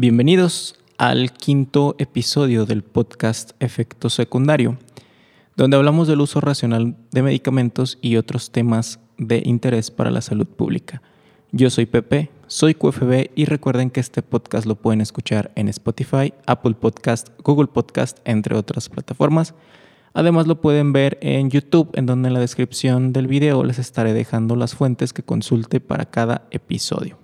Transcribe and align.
Bienvenidos 0.00 0.76
al 0.96 1.32
quinto 1.32 1.96
episodio 1.98 2.66
del 2.66 2.84
podcast 2.84 3.50
Efecto 3.58 4.10
Secundario, 4.10 4.78
donde 5.56 5.76
hablamos 5.76 6.06
del 6.06 6.20
uso 6.20 6.40
racional 6.40 6.94
de 7.10 7.24
medicamentos 7.24 7.98
y 8.00 8.14
otros 8.14 8.52
temas 8.52 9.00
de 9.16 9.42
interés 9.44 9.90
para 9.90 10.12
la 10.12 10.20
salud 10.20 10.46
pública. 10.46 11.02
Yo 11.50 11.68
soy 11.68 11.86
Pepe, 11.86 12.30
soy 12.46 12.74
QFB 12.74 13.30
y 13.34 13.46
recuerden 13.46 13.90
que 13.90 13.98
este 13.98 14.22
podcast 14.22 14.66
lo 14.66 14.76
pueden 14.76 15.00
escuchar 15.00 15.50
en 15.56 15.66
Spotify, 15.66 16.32
Apple 16.46 16.74
Podcast, 16.74 17.30
Google 17.42 17.66
Podcast, 17.66 18.20
entre 18.24 18.54
otras 18.54 18.88
plataformas. 18.88 19.52
Además 20.14 20.46
lo 20.46 20.60
pueden 20.60 20.92
ver 20.92 21.18
en 21.22 21.50
YouTube, 21.50 21.90
en 21.94 22.06
donde 22.06 22.28
en 22.28 22.34
la 22.34 22.40
descripción 22.40 23.12
del 23.12 23.26
video 23.26 23.64
les 23.64 23.80
estaré 23.80 24.12
dejando 24.12 24.54
las 24.54 24.76
fuentes 24.76 25.12
que 25.12 25.24
consulte 25.24 25.80
para 25.80 26.04
cada 26.04 26.46
episodio. 26.52 27.18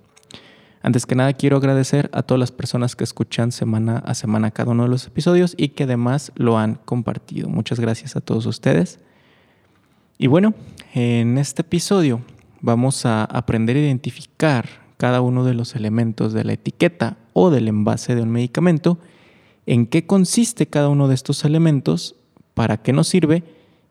Antes 0.85 1.07
que 1.07 1.15
nada 1.15 1.33
quiero 1.33 1.57
agradecer 1.57 2.11
a 2.13 2.21
todas 2.21 2.39
las 2.39 2.51
personas 2.51 2.95
que 2.95 3.03
escuchan 3.03 3.51
semana 3.51 4.03
a 4.05 4.13
semana 4.13 4.51
cada 4.51 4.69
uno 4.69 4.83
de 4.83 4.89
los 4.89 5.07
episodios 5.07 5.55
y 5.57 5.69
que 5.69 5.85
además 5.85 6.31
lo 6.35 6.59
han 6.59 6.75
compartido. 6.75 7.49
Muchas 7.49 7.79
gracias 7.79 8.15
a 8.15 8.21
todos 8.21 8.45
ustedes. 8.45 8.99
Y 10.19 10.27
bueno, 10.27 10.53
en 10.93 11.39
este 11.39 11.63
episodio 11.63 12.21
vamos 12.61 13.03
a 13.07 13.23
aprender 13.23 13.77
a 13.77 13.79
identificar 13.79 14.69
cada 14.97 15.21
uno 15.21 15.43
de 15.43 15.55
los 15.55 15.75
elementos 15.75 16.33
de 16.33 16.43
la 16.43 16.53
etiqueta 16.53 17.17
o 17.33 17.49
del 17.49 17.67
envase 17.67 18.13
de 18.13 18.21
un 18.21 18.29
medicamento, 18.29 18.99
en 19.65 19.87
qué 19.87 20.05
consiste 20.05 20.67
cada 20.67 20.89
uno 20.89 21.07
de 21.07 21.15
estos 21.15 21.45
elementos, 21.45 22.15
para 22.53 22.77
qué 22.77 22.93
nos 22.93 23.07
sirve 23.07 23.43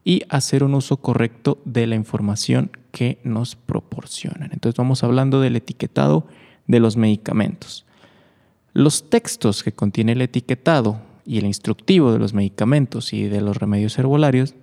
y 0.05 0.23
hacer 0.29 0.63
un 0.63 0.75
uso 0.75 0.99
correcto 0.99 1.59
de 1.65 1.89
la 1.89 1.97
información 1.97 2.71
que 2.93 3.19
nos 3.25 3.57
proporcionan. 3.57 4.51
Entonces 4.53 4.77
vamos 4.77 5.03
hablando 5.03 5.41
del 5.41 5.57
etiquetado 5.57 6.29
de 6.67 6.81
los 6.81 6.97
medicamentos. 6.97 7.85
Los 8.73 9.09
textos 9.09 9.63
que 9.63 9.73
contiene 9.73 10.13
el 10.13 10.23
etiquetado 10.23 11.01
y 11.25 11.39
el 11.39 11.47
instructivo 11.47 12.13
de 12.13 12.19
los 12.19 12.35
medicamentos 12.35 13.13
y 13.13 13.25
de 13.25 13.41
los 13.41 13.57
remedios 13.57 13.99
herbolarios 13.99 14.55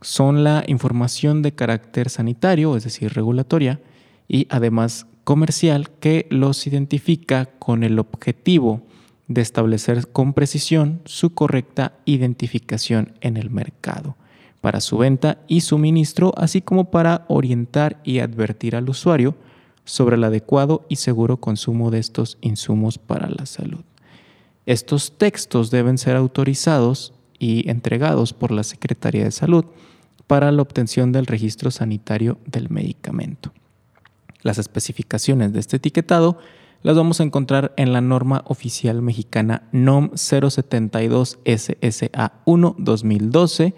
son 0.00 0.44
la 0.44 0.64
información 0.66 1.42
de 1.42 1.52
carácter 1.52 2.08
sanitario, 2.08 2.76
es 2.76 2.84
decir, 2.84 3.12
regulatoria, 3.12 3.80
y 4.28 4.46
además 4.50 5.06
comercial 5.24 5.90
que 5.90 6.26
los 6.30 6.66
identifica 6.66 7.46
con 7.58 7.82
el 7.82 7.98
objetivo 7.98 8.82
de 9.28 9.42
establecer 9.42 10.08
con 10.08 10.32
precisión 10.32 11.02
su 11.04 11.34
correcta 11.34 11.94
identificación 12.04 13.12
en 13.20 13.36
el 13.36 13.50
mercado 13.50 14.16
para 14.60 14.80
su 14.80 14.98
venta 14.98 15.38
y 15.48 15.62
suministro, 15.62 16.32
así 16.36 16.60
como 16.60 16.90
para 16.90 17.24
orientar 17.28 18.00
y 18.04 18.18
advertir 18.18 18.76
al 18.76 18.88
usuario 18.88 19.36
sobre 19.90 20.16
el 20.16 20.24
adecuado 20.24 20.86
y 20.88 20.96
seguro 20.96 21.38
consumo 21.38 21.90
de 21.90 21.98
estos 21.98 22.38
insumos 22.40 22.98
para 22.98 23.28
la 23.28 23.44
salud. 23.44 23.84
Estos 24.66 25.18
textos 25.18 25.70
deben 25.70 25.98
ser 25.98 26.16
autorizados 26.16 27.12
y 27.40 27.68
entregados 27.68 28.32
por 28.32 28.52
la 28.52 28.62
Secretaría 28.62 29.24
de 29.24 29.32
Salud 29.32 29.64
para 30.28 30.52
la 30.52 30.62
obtención 30.62 31.10
del 31.10 31.26
registro 31.26 31.72
sanitario 31.72 32.38
del 32.46 32.70
medicamento. 32.70 33.52
Las 34.42 34.58
especificaciones 34.58 35.52
de 35.52 35.58
este 35.58 35.78
etiquetado 35.78 36.38
las 36.82 36.96
vamos 36.96 37.20
a 37.20 37.24
encontrar 37.24 37.74
en 37.76 37.92
la 37.92 38.00
norma 38.00 38.44
oficial 38.46 39.02
mexicana 39.02 39.64
NOM 39.72 40.10
072 40.14 41.40
SSA 41.44 42.32
1 42.44 42.76
2012 42.78 43.74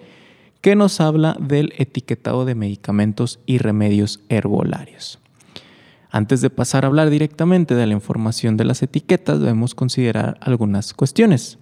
que 0.60 0.76
nos 0.76 1.00
habla 1.00 1.36
del 1.40 1.72
etiquetado 1.78 2.44
de 2.44 2.54
medicamentos 2.54 3.40
y 3.46 3.58
remedios 3.58 4.20
herbolarios. 4.28 5.21
Antes 6.14 6.42
de 6.42 6.50
pasar 6.50 6.84
a 6.84 6.88
hablar 6.88 7.08
directamente 7.08 7.74
de 7.74 7.86
la 7.86 7.94
información 7.94 8.58
de 8.58 8.66
las 8.66 8.82
etiquetas, 8.82 9.40
debemos 9.40 9.74
considerar 9.74 10.36
algunas 10.42 10.92
cuestiones. 10.92 11.58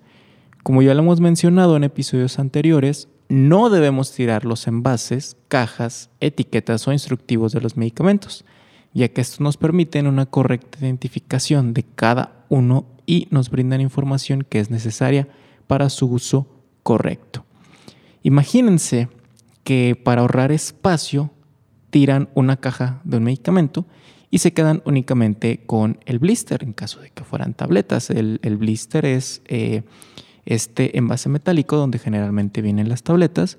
Como 0.64 0.82
ya 0.82 0.92
lo 0.92 1.02
hemos 1.02 1.20
mencionado 1.20 1.76
en 1.76 1.84
episodios 1.84 2.40
anteriores, 2.40 3.08
no 3.28 3.70
debemos 3.70 4.12
tirar 4.12 4.44
los 4.44 4.66
envases, 4.66 5.36
cajas, 5.46 6.10
etiquetas 6.18 6.88
o 6.88 6.92
instructivos 6.92 7.52
de 7.52 7.60
los 7.60 7.76
medicamentos, 7.76 8.44
ya 8.92 9.06
que 9.06 9.20
esto 9.20 9.44
nos 9.44 9.56
permite 9.56 10.00
una 10.00 10.26
correcta 10.26 10.80
identificación 10.80 11.72
de 11.72 11.84
cada 11.84 12.44
uno 12.48 12.86
y 13.06 13.28
nos 13.30 13.50
brindan 13.50 13.80
información 13.80 14.42
que 14.42 14.58
es 14.58 14.68
necesaria 14.68 15.28
para 15.68 15.88
su 15.90 16.06
uso 16.06 16.48
correcto. 16.82 17.44
Imagínense 18.24 19.08
que 19.62 19.94
para 19.94 20.22
ahorrar 20.22 20.50
espacio 20.50 21.30
tiran 21.90 22.28
una 22.34 22.56
caja 22.56 23.00
de 23.04 23.18
un 23.18 23.22
medicamento 23.22 23.86
y 24.30 24.38
se 24.38 24.52
quedan 24.52 24.82
únicamente 24.84 25.62
con 25.66 25.98
el 26.06 26.18
blister 26.18 26.62
en 26.62 26.72
caso 26.72 27.00
de 27.00 27.10
que 27.10 27.24
fueran 27.24 27.54
tabletas. 27.54 28.10
El, 28.10 28.38
blister 28.58 29.04
es 29.04 29.42
eh, 29.46 29.82
este 30.46 30.96
envase 30.98 31.28
metálico 31.28 31.76
donde 31.76 31.98
generalmente 31.98 32.62
vienen 32.62 32.88
las 32.88 33.02
tabletas. 33.02 33.58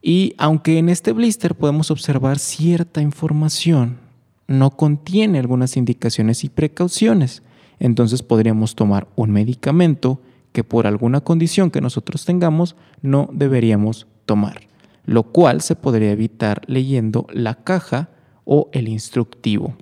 Y 0.00 0.34
aunque 0.38 0.78
en 0.78 0.88
este 0.88 1.12
blister 1.12 1.56
podemos 1.56 1.90
observar 1.90 2.38
cierta 2.38 3.02
información, 3.02 3.98
no 4.46 4.76
contiene 4.76 5.38
algunas 5.38 5.76
indicaciones 5.76 6.44
y 6.44 6.48
precauciones. 6.48 7.42
Entonces 7.80 8.22
podríamos 8.22 8.76
tomar 8.76 9.08
un 9.16 9.32
medicamento 9.32 10.20
que 10.52 10.62
por 10.62 10.86
alguna 10.86 11.22
condición 11.22 11.70
que 11.70 11.80
nosotros 11.80 12.24
tengamos 12.24 12.76
no 13.00 13.28
deberíamos 13.32 14.06
tomar, 14.26 14.68
lo 15.04 15.24
cual 15.24 15.60
se 15.60 15.74
podría 15.74 16.12
evitar 16.12 16.62
leyendo 16.66 17.26
la 17.32 17.54
caja 17.54 18.10
o 18.44 18.68
el 18.72 18.88
instructivo. 18.88 19.74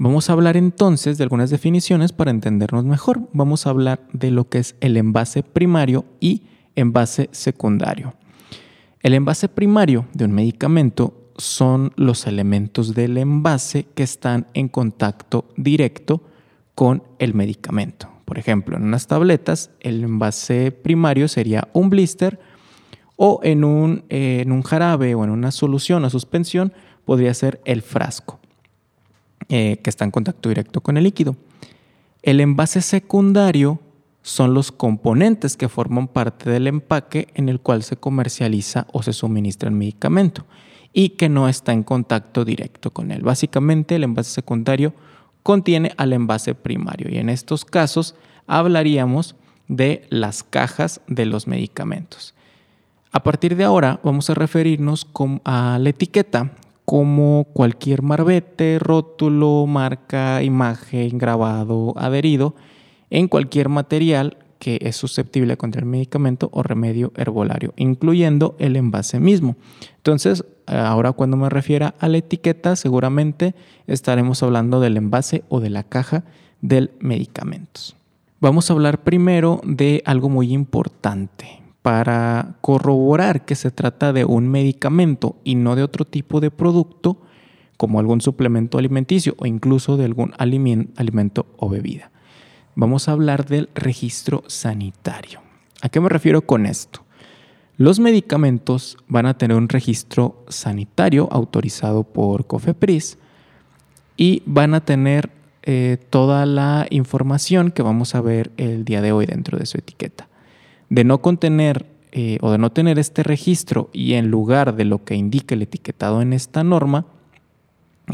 Vamos 0.00 0.30
a 0.30 0.32
hablar 0.32 0.56
entonces 0.56 1.18
de 1.18 1.24
algunas 1.24 1.50
definiciones 1.50 2.12
para 2.12 2.30
entendernos 2.30 2.84
mejor. 2.84 3.28
Vamos 3.32 3.66
a 3.66 3.70
hablar 3.70 4.06
de 4.12 4.30
lo 4.30 4.48
que 4.48 4.58
es 4.58 4.76
el 4.80 4.96
envase 4.96 5.42
primario 5.42 6.04
y 6.20 6.44
envase 6.76 7.28
secundario. 7.32 8.14
El 9.00 9.14
envase 9.14 9.48
primario 9.48 10.06
de 10.12 10.24
un 10.24 10.32
medicamento 10.32 11.32
son 11.36 11.92
los 11.96 12.26
elementos 12.26 12.94
del 12.94 13.16
envase 13.16 13.86
que 13.94 14.04
están 14.04 14.46
en 14.54 14.68
contacto 14.68 15.46
directo 15.56 16.22
con 16.76 17.02
el 17.18 17.34
medicamento. 17.34 18.08
Por 18.24 18.38
ejemplo, 18.38 18.76
en 18.76 18.84
unas 18.84 19.06
tabletas 19.08 19.70
el 19.80 20.04
envase 20.04 20.70
primario 20.70 21.26
sería 21.26 21.66
un 21.72 21.90
blister 21.90 22.38
o 23.16 23.40
en 23.42 23.64
un, 23.64 24.04
en 24.10 24.52
un 24.52 24.62
jarabe 24.62 25.16
o 25.16 25.24
en 25.24 25.30
una 25.30 25.50
solución 25.50 26.04
o 26.04 26.10
suspensión 26.10 26.72
podría 27.08 27.32
ser 27.32 27.62
el 27.64 27.80
frasco, 27.80 28.38
eh, 29.48 29.78
que 29.82 29.88
está 29.88 30.04
en 30.04 30.10
contacto 30.10 30.50
directo 30.50 30.82
con 30.82 30.98
el 30.98 31.04
líquido. 31.04 31.36
El 32.22 32.38
envase 32.38 32.82
secundario 32.82 33.80
son 34.20 34.52
los 34.52 34.72
componentes 34.72 35.56
que 35.56 35.70
forman 35.70 36.08
parte 36.08 36.50
del 36.50 36.66
empaque 36.66 37.28
en 37.32 37.48
el 37.48 37.60
cual 37.60 37.82
se 37.82 37.96
comercializa 37.96 38.86
o 38.92 39.02
se 39.02 39.14
suministra 39.14 39.70
el 39.70 39.74
medicamento 39.74 40.44
y 40.92 41.10
que 41.10 41.30
no 41.30 41.48
está 41.48 41.72
en 41.72 41.82
contacto 41.82 42.44
directo 42.44 42.90
con 42.90 43.10
él. 43.10 43.22
Básicamente 43.22 43.94
el 43.94 44.04
envase 44.04 44.30
secundario 44.30 44.92
contiene 45.42 45.92
al 45.96 46.12
envase 46.12 46.54
primario 46.54 47.08
y 47.10 47.16
en 47.16 47.30
estos 47.30 47.64
casos 47.64 48.16
hablaríamos 48.46 49.34
de 49.66 50.04
las 50.10 50.42
cajas 50.42 51.00
de 51.06 51.24
los 51.24 51.46
medicamentos. 51.46 52.34
A 53.12 53.22
partir 53.22 53.56
de 53.56 53.64
ahora 53.64 53.98
vamos 54.04 54.28
a 54.28 54.34
referirnos 54.34 55.06
a 55.46 55.78
la 55.80 55.88
etiqueta 55.88 56.52
como 56.88 57.44
cualquier 57.52 58.00
marbete, 58.00 58.78
rótulo, 58.78 59.66
marca, 59.66 60.42
imagen, 60.42 61.18
grabado, 61.18 61.92
adherido 61.98 62.54
en 63.10 63.28
cualquier 63.28 63.68
material 63.68 64.38
que 64.58 64.78
es 64.80 64.96
susceptible 64.96 65.52
a 65.52 65.56
contener 65.58 65.84
medicamento 65.84 66.48
o 66.50 66.62
remedio 66.62 67.12
herbolario, 67.14 67.74
incluyendo 67.76 68.56
el 68.58 68.74
envase 68.74 69.20
mismo. 69.20 69.56
Entonces, 69.96 70.46
ahora 70.64 71.12
cuando 71.12 71.36
me 71.36 71.50
refiera 71.50 71.94
a 71.98 72.08
la 72.08 72.16
etiqueta, 72.16 72.74
seguramente 72.74 73.54
estaremos 73.86 74.42
hablando 74.42 74.80
del 74.80 74.96
envase 74.96 75.44
o 75.50 75.60
de 75.60 75.68
la 75.68 75.82
caja 75.82 76.24
del 76.62 76.92
medicamento. 77.00 77.82
Vamos 78.40 78.70
a 78.70 78.72
hablar 78.72 79.02
primero 79.02 79.60
de 79.62 80.02
algo 80.06 80.30
muy 80.30 80.54
importante 80.54 81.67
para 81.82 82.56
corroborar 82.60 83.44
que 83.44 83.54
se 83.54 83.70
trata 83.70 84.12
de 84.12 84.24
un 84.24 84.48
medicamento 84.48 85.36
y 85.44 85.54
no 85.54 85.76
de 85.76 85.82
otro 85.82 86.04
tipo 86.04 86.40
de 86.40 86.50
producto 86.50 87.20
como 87.76 88.00
algún 88.00 88.20
suplemento 88.20 88.78
alimenticio 88.78 89.34
o 89.38 89.46
incluso 89.46 89.96
de 89.96 90.04
algún 90.04 90.34
alimento 90.38 91.46
o 91.56 91.68
bebida. 91.68 92.10
Vamos 92.74 93.08
a 93.08 93.12
hablar 93.12 93.46
del 93.46 93.68
registro 93.74 94.42
sanitario. 94.48 95.40
¿A 95.80 95.88
qué 95.88 96.00
me 96.00 96.08
refiero 96.08 96.42
con 96.42 96.66
esto? 96.66 97.04
Los 97.76 98.00
medicamentos 98.00 98.96
van 99.06 99.26
a 99.26 99.38
tener 99.38 99.56
un 99.56 99.68
registro 99.68 100.44
sanitario 100.48 101.28
autorizado 101.30 102.02
por 102.02 102.48
COFEPRIS 102.48 103.18
y 104.16 104.42
van 104.46 104.74
a 104.74 104.84
tener 104.84 105.30
eh, 105.62 105.98
toda 106.10 106.44
la 106.44 106.88
información 106.90 107.70
que 107.70 107.82
vamos 107.82 108.16
a 108.16 108.20
ver 108.20 108.50
el 108.56 108.84
día 108.84 109.00
de 109.00 109.12
hoy 109.12 109.26
dentro 109.26 109.58
de 109.58 109.66
su 109.66 109.78
etiqueta 109.78 110.28
de 110.88 111.04
no 111.04 111.20
contener 111.20 111.86
eh, 112.12 112.38
o 112.40 112.50
de 112.50 112.58
no 112.58 112.72
tener 112.72 112.98
este 112.98 113.22
registro 113.22 113.90
y 113.92 114.14
en 114.14 114.30
lugar 114.30 114.74
de 114.76 114.84
lo 114.84 115.04
que 115.04 115.14
indica 115.14 115.54
el 115.54 115.62
etiquetado 115.62 116.22
en 116.22 116.32
esta 116.32 116.64
norma, 116.64 117.06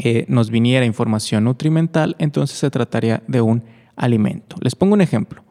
eh, 0.03 0.25
nos 0.27 0.49
viniera 0.49 0.85
información 0.85 1.45
nutrimental, 1.45 2.15
entonces 2.19 2.57
se 2.57 2.69
trataría 2.69 3.23
de 3.27 3.39
un 3.39 3.63
alimento. 3.95 4.57
Les 4.59 4.75
pongo 4.75 4.93
un 4.93 5.01
ejemplo. 5.01 5.43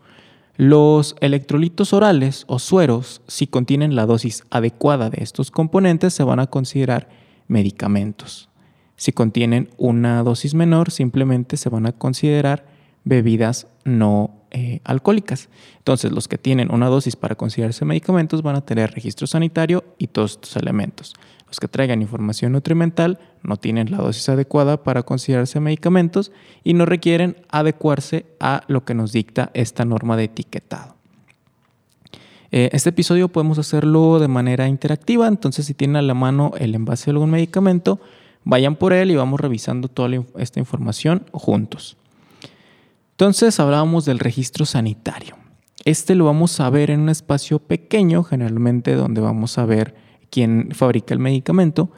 Los 0.56 1.17
electrolitos 1.21 1.93
orales 1.93 2.44
o 2.47 2.59
sueros, 2.59 3.23
si 3.27 3.47
contienen 3.47 3.97
la 3.97 4.06
dosis 4.06 4.44
adecuada 4.50 5.09
de 5.09 5.23
estos 5.23 5.50
componentes, 5.50 6.12
se 6.15 6.23
van 6.23 6.38
a 6.38 6.47
considerar 6.47 7.09
medicamentos. 7.49 8.50
Si 8.97 9.12
contienen 9.12 9.70
una 9.79 10.23
dosis 10.23 10.55
menor, 10.55 10.91
simplemente 10.91 11.56
se 11.56 11.70
van 11.70 11.87
a 11.87 11.93
considerar 11.93 12.67
bebidas 13.05 13.67
no 13.85 14.45
eh, 14.51 14.81
alcohólicas. 14.85 15.49
Entonces, 15.79 16.12
los 16.12 16.29
que 16.29 16.39
tienen 16.39 16.73
una 16.73 16.89
dosis 16.89 17.17
para 17.17 17.35
considerarse 17.35 17.85
medicamentos 17.85 18.43
van 18.43 18.56
a 18.56 18.65
tener 18.65 18.93
registro 18.93 19.27
sanitario 19.27 19.85
y 19.99 20.09
todos 20.09 20.33
estos 20.33 20.56
elementos. 20.56 21.15
Los 21.47 21.61
que 21.61 21.69
traigan 21.69 22.03
información 22.03 22.53
nutrimental 22.53 23.19
no 23.43 23.56
tienen 23.56 23.91
la 23.91 23.99
dosis 23.99 24.29
adecuada 24.29 24.83
para 24.83 25.03
considerarse 25.03 25.61
medicamentos 25.61 26.33
y 26.65 26.75
no 26.75 26.87
requieren 26.87 27.37
adecuarse 27.49 28.27
a 28.41 28.62
lo 28.67 28.85
que 28.85 28.95
nos 28.95 29.12
dicta 29.12 29.51
esta 29.55 29.85
norma 29.85 30.17
de 30.17 30.25
etiquetado. 30.25 30.97
Eh, 32.51 32.71
este 32.73 32.91
episodio 32.91 33.29
podemos 33.29 33.59
hacerlo 33.59 34.21
de 34.21 34.29
manera 34.29 34.69
interactiva, 34.69 35.27
entonces 35.27 35.67
si 35.67 35.75
tienen 35.75 35.97
a 35.97 36.03
la 36.03 36.15
mano 36.15 36.53
el 36.59 36.75
envase 36.77 37.06
de 37.06 37.11
algún 37.12 37.31
medicamento, 37.31 38.01
vayan 38.45 38.77
por 38.77 38.93
él 38.93 39.11
y 39.11 39.17
vamos 39.17 39.41
revisando 39.41 39.89
toda 39.89 40.25
esta 40.39 40.61
información 40.61 41.27
juntos. 41.33 41.97
Entonces 43.14 43.61
hablábamos 43.61 44.05
del 44.06 44.19
registro 44.19 44.66
sanitario. 44.66 45.37
Este 45.84 46.16
lo 46.16 46.25
vamos 46.25 46.58
a 46.58 46.69
ver 46.69 46.90
en 46.90 46.99
un 46.99 47.11
espacio 47.11 47.61
pequeño, 47.61 48.25
generalmente 48.25 48.94
donde 48.94 49.20
vamos 49.20 49.56
a 49.56 49.64
ver 49.64 49.94
quién 50.31 50.70
fabrica 50.72 51.14
el 51.14 51.20
medicamento 51.20 51.93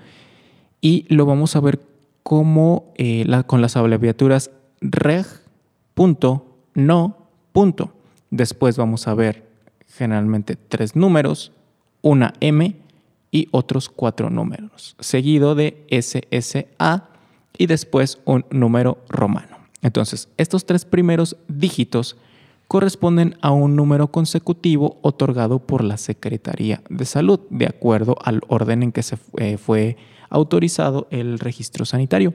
y 0.82 1.06
lo 1.08 1.24
vamos 1.24 1.56
a 1.56 1.60
ver 1.60 1.80
como 2.22 2.92
eh, 2.96 3.24
con 3.46 3.62
las 3.62 3.78
abreviaturas 3.78 4.50
reg, 4.82 5.24
no. 6.74 7.16
Después 8.30 8.76
vamos 8.76 9.08
a 9.08 9.14
ver 9.14 9.48
generalmente 9.88 10.56
tres 10.56 10.96
números, 10.96 11.52
una 12.02 12.34
M 12.40 12.76
y 13.30 13.48
otros 13.52 13.88
cuatro 13.88 14.28
números, 14.28 14.96
seguido 15.00 15.54
de 15.54 15.86
SSA 15.90 17.08
y 17.56 17.66
después 17.66 18.18
un 18.26 18.44
número 18.50 18.98
romano. 19.08 19.55
Entonces, 19.82 20.28
estos 20.36 20.66
tres 20.66 20.84
primeros 20.84 21.36
dígitos 21.48 22.16
corresponden 22.68 23.36
a 23.40 23.52
un 23.52 23.76
número 23.76 24.10
consecutivo 24.10 24.98
otorgado 25.02 25.60
por 25.60 25.84
la 25.84 25.96
Secretaría 25.96 26.82
de 26.88 27.04
Salud, 27.04 27.40
de 27.50 27.66
acuerdo 27.66 28.16
al 28.22 28.40
orden 28.48 28.82
en 28.82 28.92
que 28.92 29.02
se 29.02 29.18
eh, 29.38 29.56
fue 29.56 29.96
autorizado 30.28 31.06
el 31.10 31.38
registro 31.38 31.84
sanitario. 31.84 32.34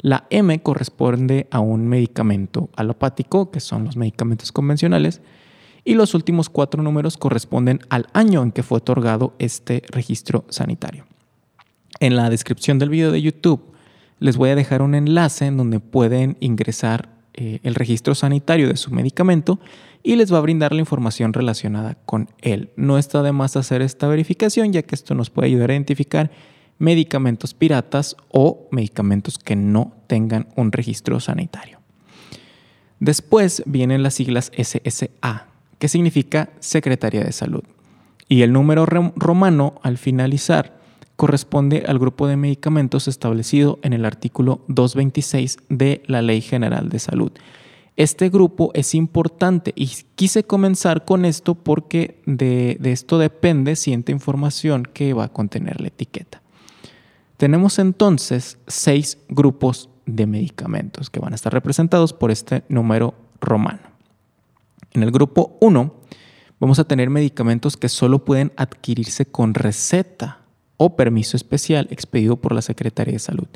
La 0.00 0.26
M 0.30 0.62
corresponde 0.62 1.46
a 1.50 1.60
un 1.60 1.88
medicamento 1.88 2.68
alopático, 2.76 3.50
que 3.50 3.60
son 3.60 3.84
los 3.84 3.96
medicamentos 3.96 4.52
convencionales, 4.52 5.22
y 5.84 5.94
los 5.94 6.14
últimos 6.14 6.48
cuatro 6.48 6.82
números 6.82 7.16
corresponden 7.16 7.80
al 7.88 8.06
año 8.12 8.42
en 8.42 8.52
que 8.52 8.62
fue 8.62 8.78
otorgado 8.78 9.34
este 9.38 9.82
registro 9.88 10.44
sanitario. 10.48 11.06
En 12.00 12.16
la 12.16 12.30
descripción 12.30 12.78
del 12.78 12.90
video 12.90 13.10
de 13.10 13.22
YouTube 13.22 13.71
les 14.22 14.36
voy 14.36 14.50
a 14.50 14.54
dejar 14.54 14.82
un 14.82 14.94
enlace 14.94 15.46
en 15.46 15.56
donde 15.56 15.80
pueden 15.80 16.36
ingresar 16.38 17.08
eh, 17.34 17.58
el 17.64 17.74
registro 17.74 18.14
sanitario 18.14 18.68
de 18.68 18.76
su 18.76 18.92
medicamento 18.92 19.58
y 20.04 20.14
les 20.14 20.32
va 20.32 20.38
a 20.38 20.42
brindar 20.42 20.72
la 20.72 20.80
información 20.80 21.32
relacionada 21.32 21.96
con 22.06 22.28
él. 22.40 22.70
No 22.76 22.98
está 22.98 23.22
de 23.22 23.32
más 23.32 23.56
hacer 23.56 23.82
esta 23.82 24.06
verificación 24.06 24.72
ya 24.72 24.82
que 24.82 24.94
esto 24.94 25.14
nos 25.14 25.30
puede 25.30 25.48
ayudar 25.48 25.70
a 25.70 25.74
identificar 25.74 26.30
medicamentos 26.78 27.52
piratas 27.52 28.16
o 28.28 28.68
medicamentos 28.70 29.38
que 29.38 29.56
no 29.56 29.94
tengan 30.06 30.48
un 30.56 30.70
registro 30.70 31.18
sanitario. 31.18 31.80
Después 33.00 33.64
vienen 33.66 34.04
las 34.04 34.14
siglas 34.14 34.52
SSA, 34.56 35.48
que 35.80 35.88
significa 35.88 36.50
Secretaría 36.60 37.24
de 37.24 37.32
Salud. 37.32 37.64
Y 38.28 38.42
el 38.42 38.52
número 38.52 38.86
romano 38.86 39.80
al 39.82 39.98
finalizar 39.98 40.81
corresponde 41.16 41.84
al 41.86 41.98
grupo 41.98 42.26
de 42.26 42.36
medicamentos 42.36 43.08
establecido 43.08 43.78
en 43.82 43.92
el 43.92 44.04
artículo 44.04 44.62
226 44.68 45.58
de 45.68 46.02
la 46.06 46.22
Ley 46.22 46.40
General 46.40 46.88
de 46.88 46.98
Salud. 46.98 47.32
Este 47.96 48.30
grupo 48.30 48.70
es 48.74 48.94
importante 48.94 49.72
y 49.76 49.90
quise 50.14 50.44
comenzar 50.44 51.04
con 51.04 51.26
esto 51.26 51.54
porque 51.54 52.22
de, 52.24 52.78
esto 52.84 53.18
depende 53.18 53.76
cierta 53.76 54.12
información 54.12 54.84
que 54.84 55.12
va 55.12 55.24
a 55.24 55.32
contener 55.32 55.80
la 55.80 55.88
etiqueta. 55.88 56.40
Tenemos 57.36 57.78
entonces 57.78 58.58
seis 58.66 59.18
grupos 59.28 59.90
de 60.06 60.26
medicamentos 60.26 61.10
que 61.10 61.20
van 61.20 61.32
a 61.32 61.36
estar 61.36 61.52
representados 61.52 62.12
por 62.14 62.30
este 62.30 62.64
número 62.68 63.14
romano. 63.40 63.80
En 64.92 65.02
el 65.02 65.10
grupo 65.10 65.58
1 65.60 65.94
vamos 66.60 66.78
a 66.78 66.84
tener 66.84 67.10
medicamentos 67.10 67.76
que 67.76 67.88
solo 67.90 68.24
pueden 68.24 68.52
adquirirse 68.56 69.26
con 69.26 69.52
receta 69.52 70.41
o 70.76 70.96
permiso 70.96 71.36
especial 71.36 71.88
expedido 71.90 72.36
por 72.36 72.54
la 72.54 72.62
Secretaría 72.62 73.14
de 73.14 73.18
Salud. 73.18 73.48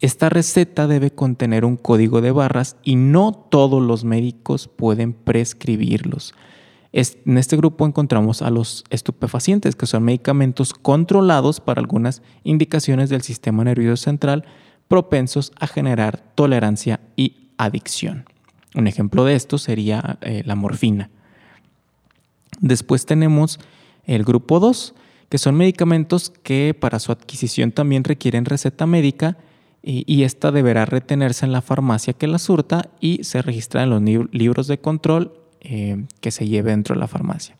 Esta 0.00 0.28
receta 0.28 0.86
debe 0.86 1.10
contener 1.10 1.64
un 1.64 1.76
código 1.76 2.20
de 2.20 2.30
barras 2.32 2.76
y 2.82 2.96
no 2.96 3.32
todos 3.32 3.82
los 3.82 4.04
médicos 4.04 4.68
pueden 4.68 5.12
prescribirlos. 5.12 6.34
En 6.92 7.38
este 7.38 7.56
grupo 7.56 7.86
encontramos 7.86 8.40
a 8.40 8.50
los 8.50 8.84
estupefacientes, 8.90 9.74
que 9.74 9.86
son 9.86 10.04
medicamentos 10.04 10.74
controlados 10.74 11.60
para 11.60 11.80
algunas 11.80 12.22
indicaciones 12.44 13.10
del 13.10 13.22
sistema 13.22 13.64
nervioso 13.64 14.04
central 14.04 14.44
propensos 14.86 15.52
a 15.58 15.66
generar 15.66 16.22
tolerancia 16.34 17.00
y 17.16 17.48
adicción. 17.56 18.26
Un 18.74 18.86
ejemplo 18.86 19.24
de 19.24 19.34
esto 19.34 19.58
sería 19.58 20.18
eh, 20.20 20.42
la 20.44 20.54
morfina. 20.54 21.10
Después 22.60 23.06
tenemos 23.06 23.58
el 24.04 24.24
grupo 24.24 24.60
2, 24.60 24.94
que 25.34 25.38
son 25.38 25.56
medicamentos 25.56 26.30
que 26.44 26.76
para 26.78 27.00
su 27.00 27.10
adquisición 27.10 27.72
también 27.72 28.04
requieren 28.04 28.44
receta 28.44 28.86
médica 28.86 29.36
y, 29.82 30.22
esta 30.22 30.52
deberá 30.52 30.84
retenerse 30.84 31.44
en 31.44 31.50
la 31.50 31.60
farmacia 31.60 32.12
que 32.12 32.28
la 32.28 32.38
surta 32.38 32.88
y 33.00 33.24
se 33.24 33.42
registra 33.42 33.82
en 33.82 33.90
los 33.90 34.00
libros 34.32 34.68
de 34.68 34.78
control 34.78 35.32
eh, 35.60 36.04
que 36.20 36.30
se 36.30 36.46
lleve 36.46 36.70
dentro 36.70 36.94
de 36.94 37.00
la 37.00 37.08
farmacia. 37.08 37.56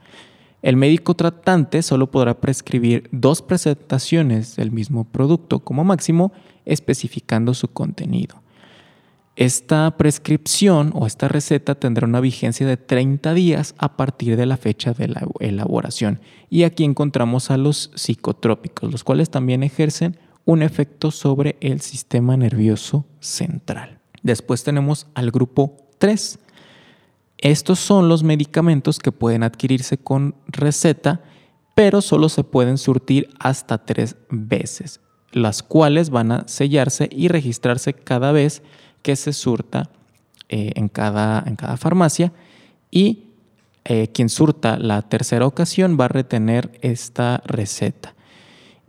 El 0.63 0.77
médico 0.77 1.15
tratante 1.15 1.83
solo 1.83 2.13
podrá 2.13 2.41
prescribir 2.41 3.09
dos 3.11 3.43
presentaciones 3.43 4.55
del 4.55 4.71
mismo 4.71 5.03
producto 5.03 5.59
como 5.59 5.83
máximo, 5.83 6.33
especificando 6.65 7.55
su 7.55 7.67
contenido. 7.67 8.44
Esta 9.37 9.97
prescripción 9.97 10.93
o 10.95 11.07
esta 11.07 11.27
receta 11.27 11.75
tendrá 11.75 12.07
una 12.07 12.21
vigencia 12.21 12.67
de 12.67 12.77
30 12.77 13.35
días 13.35 13.75
a 13.79 13.97
partir 13.97 14.37
de 14.37 14.47
la 14.47 14.57
fecha 14.57 14.93
de 14.93 15.09
la 15.09 15.27
elaboración. 15.41 16.21
Y 16.51 16.63
aquí 16.63 16.85
encontramos 16.85 17.51
a 17.51 17.57
los 17.57 17.91
psicotrópicos, 17.97 18.93
los 18.93 19.03
cuales 19.03 19.31
también 19.31 19.65
ejercen 19.65 20.17
un 20.45 20.63
efecto 20.63 21.11
sobre 21.11 21.57
el 21.61 21.81
sistema 21.81 22.37
nervioso 22.37 23.07
central. 23.19 23.99
Después 24.23 24.63
tenemos 24.63 25.09
al 25.15 25.33
grupo 25.33 25.77
3. 25.99 26.39
Estos 27.39 27.81
son 27.81 28.09
los 28.09 28.23
medicamentos 28.23 29.01
que 29.01 29.11
pueden 29.11 29.43
adquirirse 29.43 29.99
con 29.99 30.37
receta, 30.47 31.23
pero 31.75 32.01
solo 32.01 32.29
se 32.29 32.45
pueden 32.45 32.79
surtir 32.79 33.29
hasta 33.41 33.85
tres 33.85 34.17
veces, 34.31 35.01
las 35.33 35.63
cuales 35.63 36.11
van 36.11 36.31
a 36.31 36.47
sellarse 36.47 37.09
y 37.11 37.29
registrarse 37.29 37.93
cada 37.95 38.31
vez 38.31 38.63
se 39.13 39.33
surta 39.33 39.91
eh, 40.49 40.73
en, 40.75 40.89
cada, 40.89 41.45
en 41.47 41.57
cada 41.57 41.77
farmacia 41.77 42.33
y 42.91 43.25
eh, 43.85 44.09
quien 44.09 44.29
surta 44.29 44.79
la 44.79 45.03
tercera 45.03 45.47
ocasión 45.47 45.97
va 46.01 46.07
a 46.07 46.09
retener 46.09 46.71
esta 46.81 47.43
receta. 47.45 48.15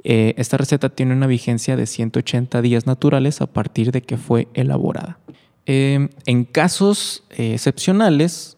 Eh, 0.04 0.34
esta 0.38 0.58
receta 0.58 0.90
tiene 0.90 1.14
una 1.14 1.28
vigencia 1.28 1.76
de 1.76 1.86
180 1.86 2.62
días 2.62 2.86
naturales 2.86 3.42
a 3.42 3.48
partir 3.48 3.92
de 3.92 4.02
que 4.02 4.18
fue 4.18 4.48
elaborada. 4.54 5.20
en 5.66 6.46
casos 6.46 7.24
excepcionales, 7.32 8.58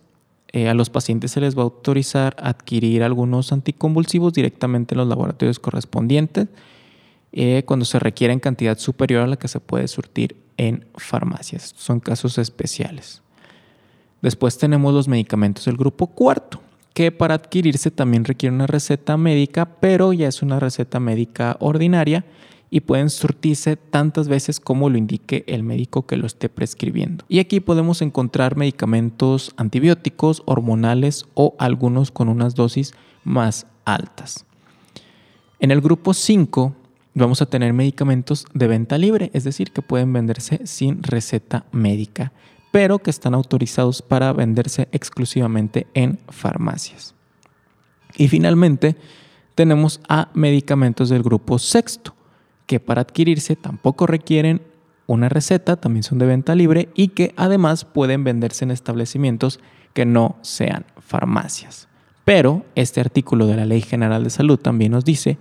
a 0.54 0.74
los 0.74 0.90
pacientes 0.90 1.32
se 1.32 1.40
les 1.40 1.56
va 1.56 1.62
a 1.62 1.64
autorizar 1.64 2.36
adquirir 2.38 3.04
algunos 3.04 3.54
anticonvulsivos 3.54 4.34
directamente 4.34 4.94
en 4.94 4.98
los 4.98 5.08
laboratorios 5.08 5.60
correspondientes 5.60 6.48
cuando 7.66 7.86
se 7.86 8.00
requiera 8.00 8.34
en 8.34 8.40
cantidad 8.40 8.78
superior 8.78 9.24
a 9.24 9.28
la 9.28 9.38
que 9.38 9.48
se 9.48 9.60
puede 9.60 9.88
surtir 9.88 10.38
en 10.58 10.86
farmacias. 10.96 11.74
Son 11.78 12.00
casos 12.00 12.38
especiales. 12.38 13.22
Después 14.22 14.58
tenemos 14.58 14.94
los 14.94 15.08
medicamentos 15.08 15.66
del 15.66 15.78
grupo 15.78 16.08
cuarto, 16.08 16.62
que 16.94 17.12
para 17.12 17.36
adquirirse 17.36 17.92
también 17.92 18.26
requiere 18.26 18.56
una 18.56 18.66
receta 18.66 19.18
médica, 19.18 19.66
pero 19.80 20.14
ya 20.14 20.28
es 20.28 20.42
una 20.42 20.60
receta 20.60 21.00
médica 21.00 21.56
ordinaria 21.60 22.26
y 22.70 22.82
pueden 22.82 23.10
surtirse 23.10 23.78
tantas 23.78 24.28
veces 24.28 24.60
como 24.60 24.90
lo 24.90 24.98
indique 24.98 25.46
el 25.48 25.64
médico 25.64 26.08
que 26.08 26.18
lo 26.18 26.26
esté 26.26 26.50
prescribiendo. 26.50 27.24
Y 27.30 27.40
aquí 27.40 27.60
podemos 27.60 28.02
encontrar 28.02 28.58
medicamentos 28.58 29.54
antibióticos, 29.56 30.42
hormonales 30.46 31.26
o 31.36 31.56
algunos 31.60 32.12
con 32.12 32.28
unas 32.28 32.56
dosis 32.56 32.94
más 33.24 33.68
altas. 33.86 34.46
En 35.60 35.72
el 35.72 35.82
grupo 35.82 36.14
5 36.14 36.76
vamos 37.18 37.42
a 37.42 37.48
tener 37.48 37.74
medicamentos 37.74 38.46
de 38.54 38.68
venta 38.68 38.98
libre, 38.98 39.32
es 39.34 39.44
decir, 39.44 39.72
que 39.72 39.82
pueden 39.82 40.14
venderse 40.14 40.66
sin 40.66 41.04
receta 41.04 41.66
médica. 41.72 42.32
pero 42.70 43.00
que 43.00 43.10
están 43.10 43.34
autorizados 43.34 44.02
para 44.02 44.34
venderse 44.34 44.90
exclusivamente 44.92 45.88
en 45.94 46.20
farmacias. 46.30 47.16
Y 48.18 48.28
finalmente 48.28 48.98
tenemos 49.56 50.02
a 50.08 50.30
medicamentos 50.34 51.10
del 51.10 51.24
grupo 51.24 51.58
sexto, 51.60 52.14
que 52.68 52.80
para 52.80 53.02
adquirirse 53.02 53.56
tampoco 53.56 54.06
requieren 54.06 54.62
una 55.08 55.30
receta, 55.30 55.78
también 55.78 56.04
son 56.04 56.20
de 56.20 56.26
venta 56.28 56.54
libre 56.54 56.90
y 56.94 57.08
que 57.08 57.34
además 57.38 57.86
pueden 57.86 58.24
venderse 58.26 58.66
en 58.66 58.72
establecimientos 58.72 59.60
que 59.94 60.06
no 60.06 60.36
sean 60.42 60.86
farmacias. 61.00 61.88
Pero 62.26 62.66
este 62.76 63.00
artículo 63.00 63.48
de 63.48 63.56
la 63.56 63.66
Ley 63.66 63.82
General 63.82 64.24
de 64.24 64.30
Salud 64.30 64.60
también 64.60 64.92
nos 64.92 65.06
dice 65.06 65.38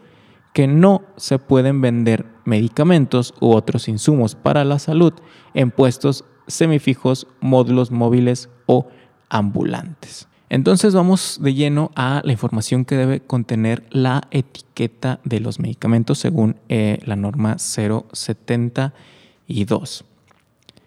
que 0.56 0.66
no 0.66 1.02
se 1.18 1.38
pueden 1.38 1.82
vender 1.82 2.24
medicamentos 2.46 3.34
u 3.42 3.50
otros 3.50 3.88
insumos 3.88 4.34
para 4.34 4.64
la 4.64 4.78
salud 4.78 5.12
en 5.52 5.70
puestos 5.70 6.24
semifijos, 6.46 7.26
módulos 7.42 7.90
móviles 7.90 8.48
o 8.64 8.88
ambulantes. 9.28 10.28
Entonces 10.48 10.94
vamos 10.94 11.40
de 11.42 11.52
lleno 11.52 11.90
a 11.94 12.22
la 12.24 12.32
información 12.32 12.86
que 12.86 12.96
debe 12.96 13.20
contener 13.20 13.84
la 13.90 14.28
etiqueta 14.30 15.20
de 15.24 15.40
los 15.40 15.60
medicamentos 15.60 16.20
según 16.20 16.56
eh, 16.70 17.00
la 17.04 17.16
norma 17.16 17.58
072. 17.58 20.06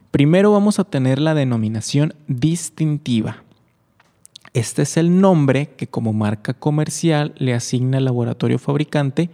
Primero 0.09 0.51
vamos 0.51 0.79
a 0.79 0.83
tener 0.83 1.19
la 1.19 1.35
denominación 1.35 2.15
distintiva. 2.27 3.43
Este 4.55 4.81
es 4.81 4.97
el 4.97 5.21
nombre 5.21 5.75
que 5.77 5.85
como 5.85 6.11
marca 6.11 6.55
comercial 6.55 7.35
le 7.37 7.53
asigna 7.53 7.99
el 7.99 8.05
laboratorio 8.05 8.57
fabricante 8.57 9.29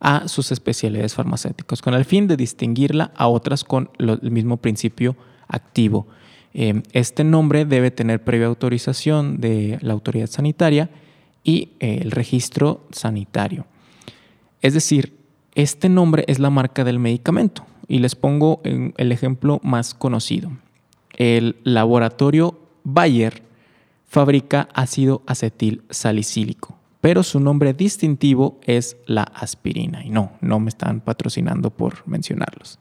a 0.00 0.28
sus 0.28 0.52
especialidades 0.52 1.14
farmacéuticas, 1.14 1.82
con 1.82 1.94
el 1.94 2.04
fin 2.04 2.28
de 2.28 2.36
distinguirla 2.36 3.12
a 3.16 3.28
otras 3.28 3.64
con 3.64 3.90
el 3.98 4.30
mismo 4.30 4.58
principio 4.58 5.16
activo. 5.48 6.06
Eh, 6.54 6.82
este 6.92 7.24
nombre 7.24 7.64
debe 7.64 7.90
tener 7.90 8.22
previa 8.24 8.46
autorización 8.46 9.40
de 9.40 9.78
la 9.80 9.92
autoridad 9.92 10.28
sanitaria 10.28 10.90
y 11.44 11.70
eh, 11.80 12.00
el 12.02 12.10
registro 12.10 12.86
sanitario. 12.90 13.66
Es 14.60 14.74
decir, 14.74 15.18
este 15.54 15.88
nombre 15.88 16.24
es 16.28 16.38
la 16.38 16.50
marca 16.50 16.84
del 16.84 16.98
medicamento. 16.98 17.66
Y 17.88 18.00
les 18.00 18.14
pongo 18.14 18.60
el 18.64 19.12
ejemplo 19.12 19.60
más 19.64 19.94
conocido. 19.94 20.50
El 21.16 21.56
laboratorio 21.64 22.60
Bayer 22.84 23.42
fabrica 24.06 24.68
ácido 24.74 25.22
acetil 25.26 25.82
salicílico, 25.90 26.78
pero 27.00 27.22
su 27.22 27.40
nombre 27.40 27.74
distintivo 27.74 28.58
es 28.64 28.96
la 29.06 29.22
aspirina. 29.22 30.04
Y 30.04 30.10
no, 30.10 30.32
no 30.40 30.58
me 30.60 30.68
están 30.68 31.00
patrocinando 31.00 31.70
por 31.70 32.06
mencionarlos. 32.06 32.78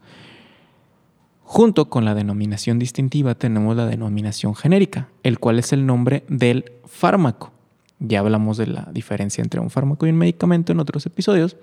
Junto 1.43 1.89
con 1.89 2.03
la 2.03 2.13
denominación 2.13 2.77
distintiva 2.77 3.35
tenemos 3.35 3.77
la 3.77 3.85
denominación 3.85 4.53
genérica, 4.53 5.07
el 5.23 5.39
cual 5.39 5.59
es 5.59 5.71
el 5.71 5.85
nombre 5.85 6.25
del 6.27 6.73
fármaco. 6.85 7.53
Ya 7.99 8.19
hablamos 8.19 8.57
de 8.57 8.67
la 8.67 8.89
diferencia 8.91 9.41
entre 9.41 9.59
un 9.59 9.69
fármaco 9.69 10.05
y 10.05 10.09
un 10.09 10.17
medicamento 10.17 10.71
en 10.71 10.79
otros 10.79 11.05
episodios. 11.05 11.55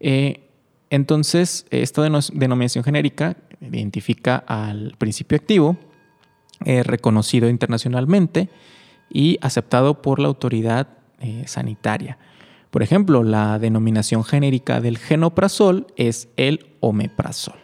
Eh, 0.00 0.48
entonces, 0.90 1.66
esta 1.70 2.02
denominación 2.02 2.82
genérica 2.82 3.36
identifica 3.60 4.36
al 4.36 4.94
principio 4.98 5.36
activo, 5.36 5.76
eh, 6.64 6.82
reconocido 6.82 7.48
internacionalmente 7.48 8.48
y 9.10 9.38
aceptado 9.42 10.02
por 10.02 10.18
la 10.18 10.28
autoridad 10.28 10.97
eh, 11.20 11.44
sanitaria. 11.46 12.18
Por 12.70 12.82
ejemplo, 12.82 13.22
la 13.22 13.58
denominación 13.58 14.24
genérica 14.24 14.80
del 14.80 14.98
genoprazol 14.98 15.86
es 15.96 16.28
el 16.36 16.66
omeprazol. 16.80 17.56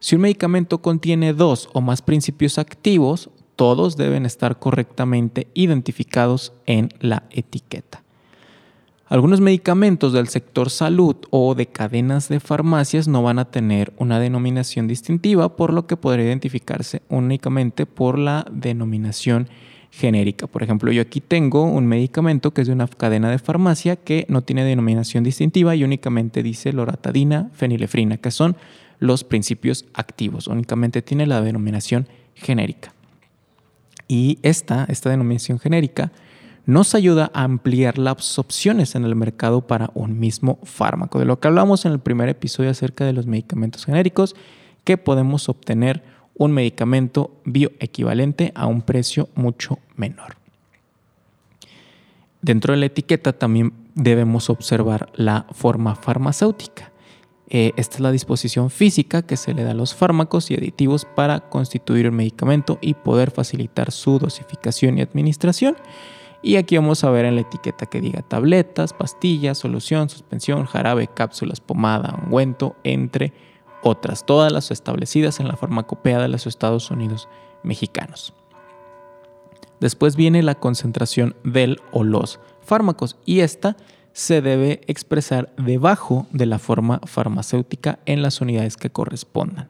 Si 0.00 0.16
un 0.16 0.22
medicamento 0.22 0.80
contiene 0.80 1.32
dos 1.32 1.68
o 1.72 1.80
más 1.80 2.02
principios 2.02 2.58
activos, 2.58 3.30
todos 3.56 3.96
deben 3.96 4.26
estar 4.26 4.58
correctamente 4.58 5.48
identificados 5.54 6.52
en 6.66 6.90
la 7.00 7.24
etiqueta. 7.30 8.04
Algunos 9.06 9.40
medicamentos 9.40 10.12
del 10.12 10.28
sector 10.28 10.68
salud 10.68 11.16
o 11.30 11.54
de 11.54 11.66
cadenas 11.66 12.28
de 12.28 12.40
farmacias 12.40 13.08
no 13.08 13.22
van 13.22 13.38
a 13.38 13.50
tener 13.50 13.94
una 13.96 14.20
denominación 14.20 14.86
distintiva, 14.86 15.56
por 15.56 15.72
lo 15.72 15.86
que 15.86 15.96
podría 15.96 16.26
identificarse 16.26 17.02
únicamente 17.08 17.86
por 17.86 18.18
la 18.18 18.46
denominación 18.52 19.48
genérica. 19.90 20.46
Por 20.46 20.62
ejemplo, 20.62 20.92
yo 20.92 21.02
aquí 21.02 21.20
tengo 21.20 21.64
un 21.64 21.86
medicamento 21.86 22.52
que 22.52 22.62
es 22.62 22.66
de 22.66 22.72
una 22.72 22.86
cadena 22.86 23.30
de 23.30 23.38
farmacia 23.38 23.96
que 23.96 24.26
no 24.28 24.42
tiene 24.42 24.64
denominación 24.64 25.24
distintiva 25.24 25.74
y 25.74 25.84
únicamente 25.84 26.42
dice 26.42 26.72
loratadina, 26.72 27.50
fenilefrina, 27.54 28.18
que 28.18 28.30
son 28.30 28.56
los 28.98 29.24
principios 29.24 29.86
activos. 29.94 30.46
Únicamente 30.46 31.02
tiene 31.02 31.26
la 31.26 31.40
denominación 31.40 32.08
genérica. 32.34 32.92
Y 34.08 34.38
esta, 34.42 34.86
esta 34.88 35.10
denominación 35.10 35.58
genérica, 35.58 36.12
nos 36.66 36.94
ayuda 36.94 37.30
a 37.32 37.44
ampliar 37.44 37.96
las 37.96 38.38
opciones 38.38 38.94
en 38.94 39.04
el 39.04 39.16
mercado 39.16 39.66
para 39.66 39.90
un 39.94 40.18
mismo 40.18 40.58
fármaco. 40.64 41.18
De 41.18 41.24
lo 41.24 41.40
que 41.40 41.48
hablamos 41.48 41.86
en 41.86 41.92
el 41.92 41.98
primer 41.98 42.28
episodio 42.28 42.70
acerca 42.70 43.06
de 43.06 43.14
los 43.14 43.26
medicamentos 43.26 43.86
genéricos, 43.86 44.36
que 44.84 44.98
podemos 44.98 45.48
obtener 45.48 46.02
un 46.38 46.52
medicamento 46.52 47.32
bioequivalente 47.44 48.52
a 48.54 48.66
un 48.66 48.82
precio 48.82 49.28
mucho 49.34 49.78
menor. 49.96 50.36
Dentro 52.40 52.72
de 52.72 52.80
la 52.80 52.86
etiqueta 52.86 53.32
también 53.32 53.72
debemos 53.94 54.48
observar 54.48 55.10
la 55.14 55.46
forma 55.52 55.96
farmacéutica. 55.96 56.92
Eh, 57.50 57.72
esta 57.76 57.96
es 57.96 58.00
la 58.00 58.12
disposición 58.12 58.70
física 58.70 59.22
que 59.22 59.36
se 59.36 59.54
le 59.54 59.64
da 59.64 59.72
a 59.72 59.74
los 59.74 59.94
fármacos 59.94 60.50
y 60.50 60.54
aditivos 60.54 61.04
para 61.04 61.40
constituir 61.40 62.06
el 62.06 62.12
medicamento 62.12 62.78
y 62.80 62.94
poder 62.94 63.30
facilitar 63.30 63.90
su 63.90 64.18
dosificación 64.18 64.98
y 64.98 65.02
administración. 65.02 65.76
Y 66.42 66.56
aquí 66.56 66.76
vamos 66.76 67.02
a 67.02 67.10
ver 67.10 67.24
en 67.24 67.34
la 67.34 67.40
etiqueta 67.40 67.86
que 67.86 68.00
diga 68.00 68.22
tabletas, 68.22 68.92
pastillas, 68.92 69.58
solución, 69.58 70.08
suspensión, 70.08 70.66
jarabe, 70.66 71.08
cápsulas, 71.08 71.60
pomada, 71.60 72.20
ungüento, 72.24 72.76
entre 72.84 73.32
otras, 73.82 74.24
todas 74.24 74.52
las 74.52 74.70
establecidas 74.70 75.40
en 75.40 75.48
la 75.48 75.56
farmacopea 75.56 76.18
de 76.18 76.28
los 76.28 76.46
Estados 76.46 76.90
Unidos 76.90 77.28
mexicanos. 77.62 78.34
Después 79.80 80.16
viene 80.16 80.42
la 80.42 80.56
concentración 80.56 81.36
del 81.44 81.80
o 81.92 82.04
los 82.04 82.40
fármacos 82.62 83.16
y 83.24 83.40
esta 83.40 83.76
se 84.12 84.42
debe 84.42 84.80
expresar 84.88 85.52
debajo 85.56 86.26
de 86.32 86.46
la 86.46 86.58
forma 86.58 87.00
farmacéutica 87.04 88.00
en 88.04 88.22
las 88.22 88.40
unidades 88.40 88.76
que 88.76 88.90
correspondan. 88.90 89.68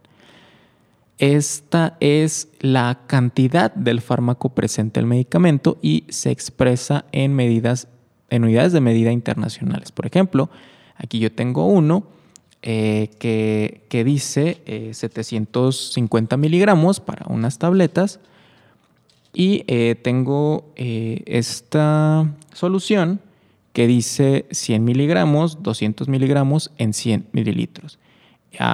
Esta 1.19 1.97
es 2.01 2.49
la 2.61 3.01
cantidad 3.07 3.75
del 3.75 4.01
fármaco 4.01 4.55
presente 4.55 5.01
en 5.01 5.05
el 5.05 5.11
medicamento 5.11 5.77
y 5.83 6.05
se 6.09 6.31
expresa 6.31 7.05
en 7.13 7.35
medidas 7.35 7.89
en 8.31 8.45
unidades 8.45 8.73
de 8.73 8.81
medida 8.81 9.11
internacionales. 9.11 9.93
Por 9.93 10.07
ejemplo, 10.07 10.51
aquí 10.97 11.19
yo 11.19 11.33
tengo 11.33 11.67
uno 11.67 12.05
eh, 12.63 13.11
que, 13.19 14.05
dice 14.05 14.61
750 14.93 16.35
eh, 16.35 16.39
miligramos 16.39 16.99
para 17.01 17.27
unas 17.29 17.59
tabletas 17.59 18.21
y 19.33 19.65
eh, 19.69 19.95
tengo 19.95 20.73
esta 20.75 22.35
solución 22.53 23.21
que 23.73 23.87
dice 23.87 24.47
100 24.51 24.85
miligramos, 24.85 25.63
200 25.63 26.09
miligramos 26.09 26.73
en 26.79 26.95
100 26.95 27.29
mililitros 27.33 27.99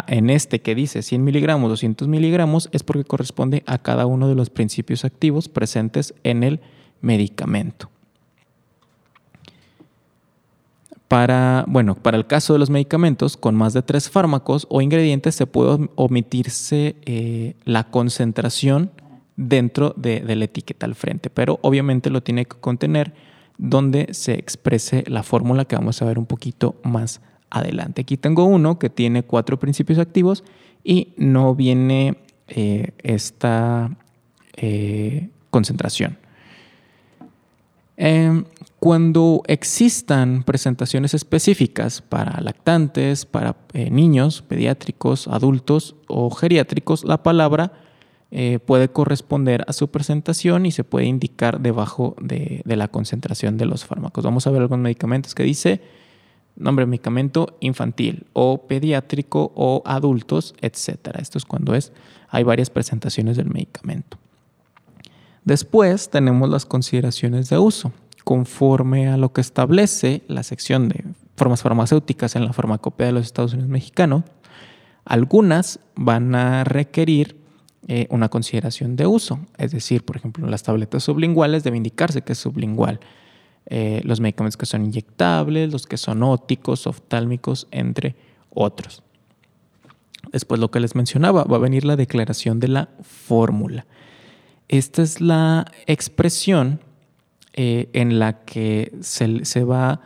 en 0.07 0.31
este 0.31 0.61
que 0.61 0.75
dice 0.75 1.03
100 1.03 1.23
miligramos, 1.23 1.69
200 1.69 2.09
miligramos, 2.09 2.69
es 2.73 2.83
porque 2.83 3.05
corresponde 3.05 3.63
a 3.67 3.79
cada 3.79 4.07
uno 4.07 4.29
de 4.29 4.35
los 4.35 4.49
principios 4.49 5.05
activos 5.05 5.49
presentes 5.49 6.15
en 6.23 6.43
el 6.43 6.61
medicamento. 7.01 7.91
Para, 11.15 11.65
bueno, 11.69 11.95
para 11.95 12.17
el 12.17 12.27
caso 12.27 12.55
de 12.55 12.59
los 12.59 12.71
medicamentos 12.71 13.37
con 13.37 13.55
más 13.55 13.73
de 13.73 13.83
tres 13.83 14.11
fármacos 14.11 14.67
o 14.69 14.83
ingredientes 14.83 15.37
se 15.37 15.47
puede 15.47 15.89
omitirse 15.95 16.97
eh, 17.05 17.55
la 17.63 17.85
concentración 17.85 18.91
dentro 19.37 19.95
de, 19.97 20.23
de 20.23 20.35
la 20.35 20.47
etiqueta 20.47 20.87
al 20.87 20.97
frente, 20.97 21.31
pero 21.31 21.61
obviamente 21.63 22.11
lo 22.11 22.25
tiene 22.25 22.47
que 22.47 22.57
contener 22.59 23.15
donde 23.59 24.09
se 24.11 24.33
exprese 24.33 25.05
la 25.07 25.23
fórmula 25.23 25.67
que 25.67 25.77
vamos 25.77 26.03
a 26.03 26.05
ver 26.05 26.19
un 26.19 26.27
poquito 26.27 26.81
más 26.83 27.21
adelante. 27.49 28.03
Aquí 28.03 28.17
tengo 28.17 28.45
uno 28.47 28.81
que 28.81 28.91
tiene 28.91 29.23
cuatro 29.23 29.61
principios 29.61 30.01
activos 30.01 30.43
y 30.83 31.13
no 31.17 31.55
viene 31.55 32.17
eh, 32.49 32.91
esta 33.05 33.97
eh, 34.57 35.29
concentración. 35.51 36.24
Em, 37.97 38.45
cuando 38.81 39.43
existan 39.47 40.43
presentaciones 40.43 41.15
específicas 41.15 42.03
para 42.03 42.41
lactantes, 42.41 43.25
para 43.25 43.57
eh, 43.73 43.91
niños, 43.91 44.43
pediátricos, 44.43 45.29
adultos 45.29 45.97
o 46.09 46.31
geriátricos, 46.31 47.05
la 47.05 47.23
palabra 47.23 47.73
puede 48.67 48.89
corresponder 48.89 49.65
a 49.69 49.73
su 49.73 49.93
presentación 49.93 50.67
y 50.67 50.73
se 50.73 50.83
puede 50.83 51.07
indicar 51.07 51.61
debajo 51.61 52.17
de, 52.21 52.63
de 52.65 52.75
la 52.75 52.89
concentración 52.89 53.59
de 53.59 53.67
los 53.67 53.85
fármacos. 53.85 54.25
Vamos 54.25 54.45
a 54.49 54.51
ver 54.51 54.63
algunos 54.63 54.83
medicamentos 54.83 55.37
que 55.37 55.45
dice 55.45 55.81
nombre 56.57 56.87
medicamento 56.87 57.57
infantil 57.61 58.27
o 58.33 58.67
pediátrico 58.67 59.53
o 59.55 59.83
adultos, 59.85 60.55
etc. 60.61 61.17
Esto 61.19 61.39
es 61.39 61.45
cuando 61.45 61.75
es, 61.75 61.93
hay 62.29 62.45
varias 62.45 62.71
presentaciones 62.71 63.37
del 63.37 63.51
medicamento. 63.51 64.19
Después 65.45 66.11
tenemos 66.11 66.49
las 66.49 66.67
consideraciones 66.67 67.49
de 67.51 67.59
uso. 67.59 67.93
Conforme 68.25 69.09
a 69.09 69.19
lo 69.19 69.33
que 69.33 69.43
establece 69.43 70.23
la 70.29 70.43
sección 70.43 70.89
de 70.89 71.05
formas 71.37 71.63
farmacéuticas 71.63 72.37
en 72.37 72.47
la 72.47 72.55
farmacopea 72.55 73.09
de 73.09 73.13
los 73.13 73.27
Estados 73.27 73.53
Unidos 73.53 73.71
mexicanos, 73.71 74.25
algunas 75.05 75.81
van 75.95 76.35
a 76.35 76.65
requerir 76.65 77.37
eh, 77.87 78.07
una 78.09 78.31
consideración 78.31 78.97
de 78.97 79.07
uso. 79.07 79.39
Es 79.59 79.73
decir, 79.73 80.05
por 80.05 80.17
ejemplo, 80.17 80.49
las 80.49 80.63
tabletas 80.63 81.05
sublinguales 81.05 81.65
debe 81.65 81.77
indicarse 81.77 82.23
que 82.23 82.33
es 82.33 82.39
sublingual. 82.39 83.01
Eh, 83.67 84.01
los 84.05 84.21
medicamentos 84.21 84.57
que 84.57 84.67
son 84.67 84.87
inyectables, 84.87 85.71
los 85.71 85.87
que 85.87 85.99
son 85.99 86.23
óticos, 86.23 86.87
oftálmicos, 86.87 87.67
entre 87.71 88.17
otros. 88.51 89.03
Después 90.33 90.61
lo 90.61 90.71
que 90.71 90.81
les 90.81 90.95
mencionaba, 90.95 91.45
va 91.45 91.57
a 91.57 91.61
venir 91.61 91.85
la 91.85 91.97
declaración 91.97 92.59
de 92.61 92.69
la 92.69 92.89
fórmula. 93.03 93.85
Esta 94.69 95.03
es 95.03 95.21
la 95.21 95.67
expresión 95.87 96.81
eh, 97.53 97.89
en 97.93 98.19
la 98.19 98.45
que 98.45 98.93
se, 99.01 99.65
va 99.65 100.01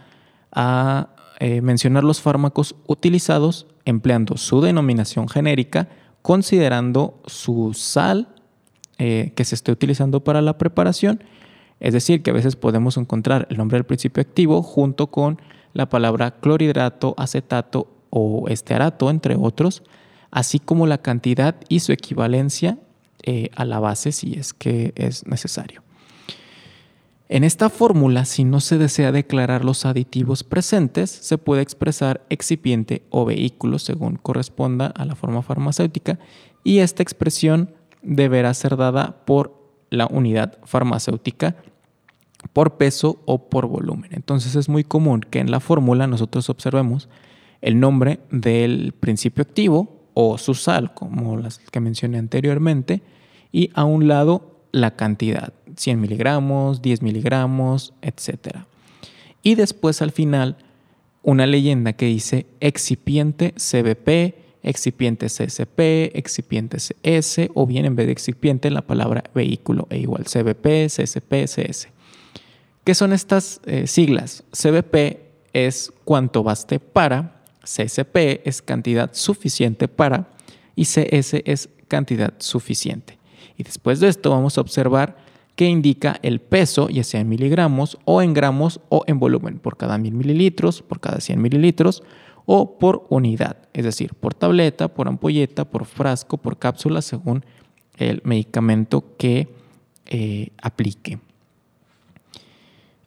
a 0.53 1.15
eh, 1.41 1.63
mencionar 1.63 2.05
los 2.05 2.21
fármacos 2.21 2.75
utilizados 2.87 3.67
empleando 3.85 4.37
su 4.37 4.61
denominación 4.61 5.29
genérica, 5.29 5.89
considerando 6.21 7.23
su 7.27 7.73
sal 7.73 8.29
eh, 8.99 9.33
que 9.35 9.45
se 9.45 9.55
esté 9.55 9.73
utilizando 9.73 10.25
para 10.25 10.43
la 10.43 10.59
preparación. 10.59 11.23
Es 11.81 11.95
decir, 11.95 12.23
que 12.23 12.31
a 12.31 12.35
veces 12.35 12.57
podemos 12.57 12.97
encontrar 12.97 13.47
el 13.51 13.57
nombre 13.57 13.79
del 13.79 13.87
principio 13.87 14.21
activo 14.21 14.63
junto 14.63 15.07
con 15.07 15.41
la 15.73 15.89
palabra 15.89 16.33
clorhidrato, 16.33 17.15
acetato 17.17 17.89
o 18.11 18.49
estearato, 18.49 19.09
entre 19.09 19.37
otros, 19.37 19.85
así 20.31 20.59
como 20.59 20.87
la 20.87 20.99
cantidad 20.99 21.55
y 21.69 21.81
su 21.81 21.93
equivalencia 21.93 22.79
eh, 23.23 23.51
a 23.57 23.65
la 23.65 23.81
base 23.81 24.13
si 24.13 24.35
es 24.35 24.53
que 24.53 24.93
es 24.97 25.27
necesario. 25.27 25.83
En 27.31 27.45
esta 27.45 27.69
fórmula, 27.69 28.25
si 28.25 28.45
no 28.45 28.59
se 28.61 28.79
desea 28.79 29.13
declarar 29.13 29.63
los 29.63 29.85
aditivos 29.85 30.45
presentes, 30.45 31.11
se 31.11 31.37
puede 31.37 31.61
expresar 31.61 32.25
excipiente 32.31 33.03
o 33.11 33.27
vehículo 33.27 33.79
según 33.79 34.17
corresponda 34.17 34.87
a 34.87 35.05
la 35.05 35.15
forma 35.15 35.43
farmacéutica 35.43 36.19
y 36.65 36.79
esta 36.79 37.03
expresión 37.03 37.75
deberá 38.03 38.55
ser 38.55 38.77
dada 38.77 39.27
por 39.27 39.59
la 39.91 40.07
unidad 40.07 40.59
farmacéutica 40.65 41.57
por 42.55 42.79
peso 42.79 43.21
o 43.27 43.51
por 43.51 43.67
volumen. 43.67 44.11
Entonces 44.15 44.55
es 44.55 44.71
muy 44.71 44.85
común 44.85 45.21
que 45.21 45.41
en 45.41 45.51
la 45.51 45.61
fórmula 45.61 46.07
nosotros 46.07 46.49
observemos 46.49 47.11
el 47.61 47.79
nombre 47.79 48.21
del 48.31 48.93
principio 48.93 49.43
activo 49.43 49.98
o 50.21 50.37
su 50.37 50.55
sal, 50.55 50.95
como 50.95 51.37
las 51.37 51.59
que 51.59 51.79
mencioné 51.79 52.19
anteriormente, 52.19 53.03
y 53.53 53.71
a 53.75 53.85
un 53.85 54.09
lado 54.09 54.65
la 54.73 54.97
cantidad, 54.97 55.53
100 55.77 56.01
miligramos, 56.01 56.83
10 56.83 57.03
miligramos, 57.03 57.95
etc. 58.03 58.65
Y 59.45 59.55
después 59.55 60.03
al 60.03 60.11
final 60.11 60.57
una 61.23 61.47
leyenda 61.47 61.93
que 61.93 62.07
dice 62.07 62.47
excipiente 62.59 63.53
CBP, 63.53 64.35
excipiente 64.65 65.27
CSP, 65.27 66.19
excipiente 66.19 66.79
CS, 66.79 67.49
o 67.55 67.65
bien 67.65 67.85
en 67.85 67.95
vez 67.95 68.07
de 68.07 68.13
excipiente 68.13 68.73
la 68.73 68.83
palabra 68.83 69.23
vehículo 69.37 69.87
e 69.89 69.99
igual 69.99 70.25
CBP, 70.25 70.89
CSP, 70.89 71.47
CS. 71.47 71.91
¿Qué 72.83 72.97
son 72.97 73.13
estas 73.13 73.61
eh, 73.67 73.87
siglas? 73.87 74.43
CBP 74.51 75.21
es 75.53 75.93
cuánto 76.05 76.43
baste 76.43 76.81
para, 76.81 77.38
CSP 77.63 78.43
es 78.45 78.63
cantidad 78.63 79.11
suficiente 79.13 79.89
para 79.89 80.31
y 80.75 80.85
CS 80.85 81.43
es 81.45 81.69
cantidad 81.89 82.35
suficiente. 82.39 83.19
Y 83.57 83.65
después 83.65 84.01
de 84.01 84.09
esto 84.09 84.31
vamos 84.31 84.59
a 84.59 84.61
observar 84.61 85.17
que 85.57 85.67
indica 85.67 86.21
el 86.23 86.41
peso, 86.41 86.89
ya 86.89 87.03
sea 87.03 87.21
en 87.21 87.29
miligramos 87.29 87.99
o 88.05 88.23
en 88.23 88.33
gramos 88.33 88.81
o 88.91 89.03
en 89.09 89.19
volumen, 89.19 89.59
por 89.59 89.77
cada 89.77 89.99
mil 89.99 90.15
mililitros, 90.15 90.83
por 90.83 91.01
cada 91.01 91.21
100 91.21 91.43
mililitros 91.43 92.05
o 92.47 92.79
por 92.79 93.07
unidad, 93.11 93.57
es 93.75 93.85
decir, 93.85 94.15
por 94.15 94.35
tableta, 94.35 94.89
por 94.89 95.09
ampolleta, 95.09 95.65
por 95.65 95.85
frasco, 95.85 96.39
por 96.39 96.59
cápsula, 96.59 97.03
según 97.03 97.45
el 97.97 98.23
medicamento 98.25 99.17
que 99.19 99.49
eh, 100.07 100.51
aplique. 100.63 101.19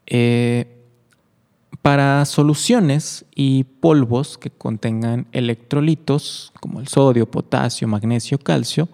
Eh, 0.06 0.81
para 1.82 2.26
soluciones 2.26 3.26
y 3.34 3.63
polvos 3.63 4.38
que 4.38 4.52
contengan 4.52 5.28
electrolitos 5.32 6.54
como 6.60 6.80
el 6.80 6.88
sodio, 6.88 7.30
potasio, 7.30 7.88
magnesio, 7.88 8.38
calcio, 8.38 8.88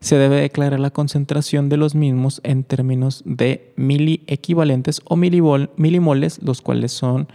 se 0.00 0.16
debe 0.16 0.40
declarar 0.40 0.80
la 0.80 0.90
concentración 0.90 1.68
de 1.68 1.76
los 1.76 1.94
mismos 1.94 2.40
en 2.44 2.64
términos 2.64 3.22
de 3.24 3.72
miliequivalentes 3.76 5.00
o 5.04 5.16
milimoles, 5.16 6.42
los 6.42 6.60
cuales 6.60 6.92
son 6.92 7.28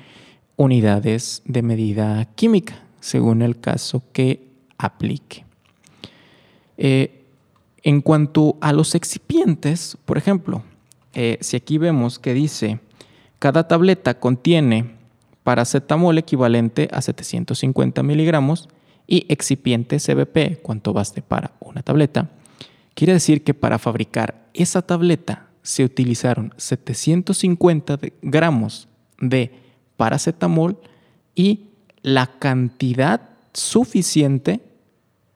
unidades 0.58 1.42
de 1.46 1.64
medida 1.64 2.26
química, 2.36 2.84
según 3.00 3.42
el 3.42 3.60
caso 3.60 4.04
que 4.14 4.48
aplique. 4.78 5.46
Eh, 6.78 7.24
en 7.84 8.02
cuanto 8.02 8.58
a 8.62 8.74
los 8.74 8.94
excipientes, 8.94 9.98
por 10.06 10.18
ejemplo, 10.18 10.64
eh, 11.14 11.38
si 11.42 11.58
aquí 11.58 11.78
vemos 11.78 12.20
que 12.20 12.34
dice 12.34 12.80
cada 13.42 13.68
tableta 13.68 14.20
contiene 14.20 14.92
paracetamol 15.42 16.16
equivalente 16.20 16.88
a 16.92 17.02
750 17.02 18.04
miligramos 18.04 18.70
y 19.08 19.26
excipiente 19.30 19.98
CBP, 19.98 20.62
cuánto 20.62 20.94
baste 20.94 21.24
para 21.24 21.54
una 21.60 21.82
tableta. 21.82 22.30
Quiere 22.94 23.14
decir 23.14 23.44
que 23.44 23.56
para 23.56 23.80
fabricar 23.80 24.46
esa 24.54 24.84
tableta 24.84 25.48
se 25.64 25.84
utilizaron 25.84 26.54
750 26.58 27.98
gramos 28.22 28.88
de 29.20 29.52
paracetamol 29.98 30.78
y 31.34 31.62
la 32.04 32.28
cantidad 32.28 33.22
suficiente 33.54 34.60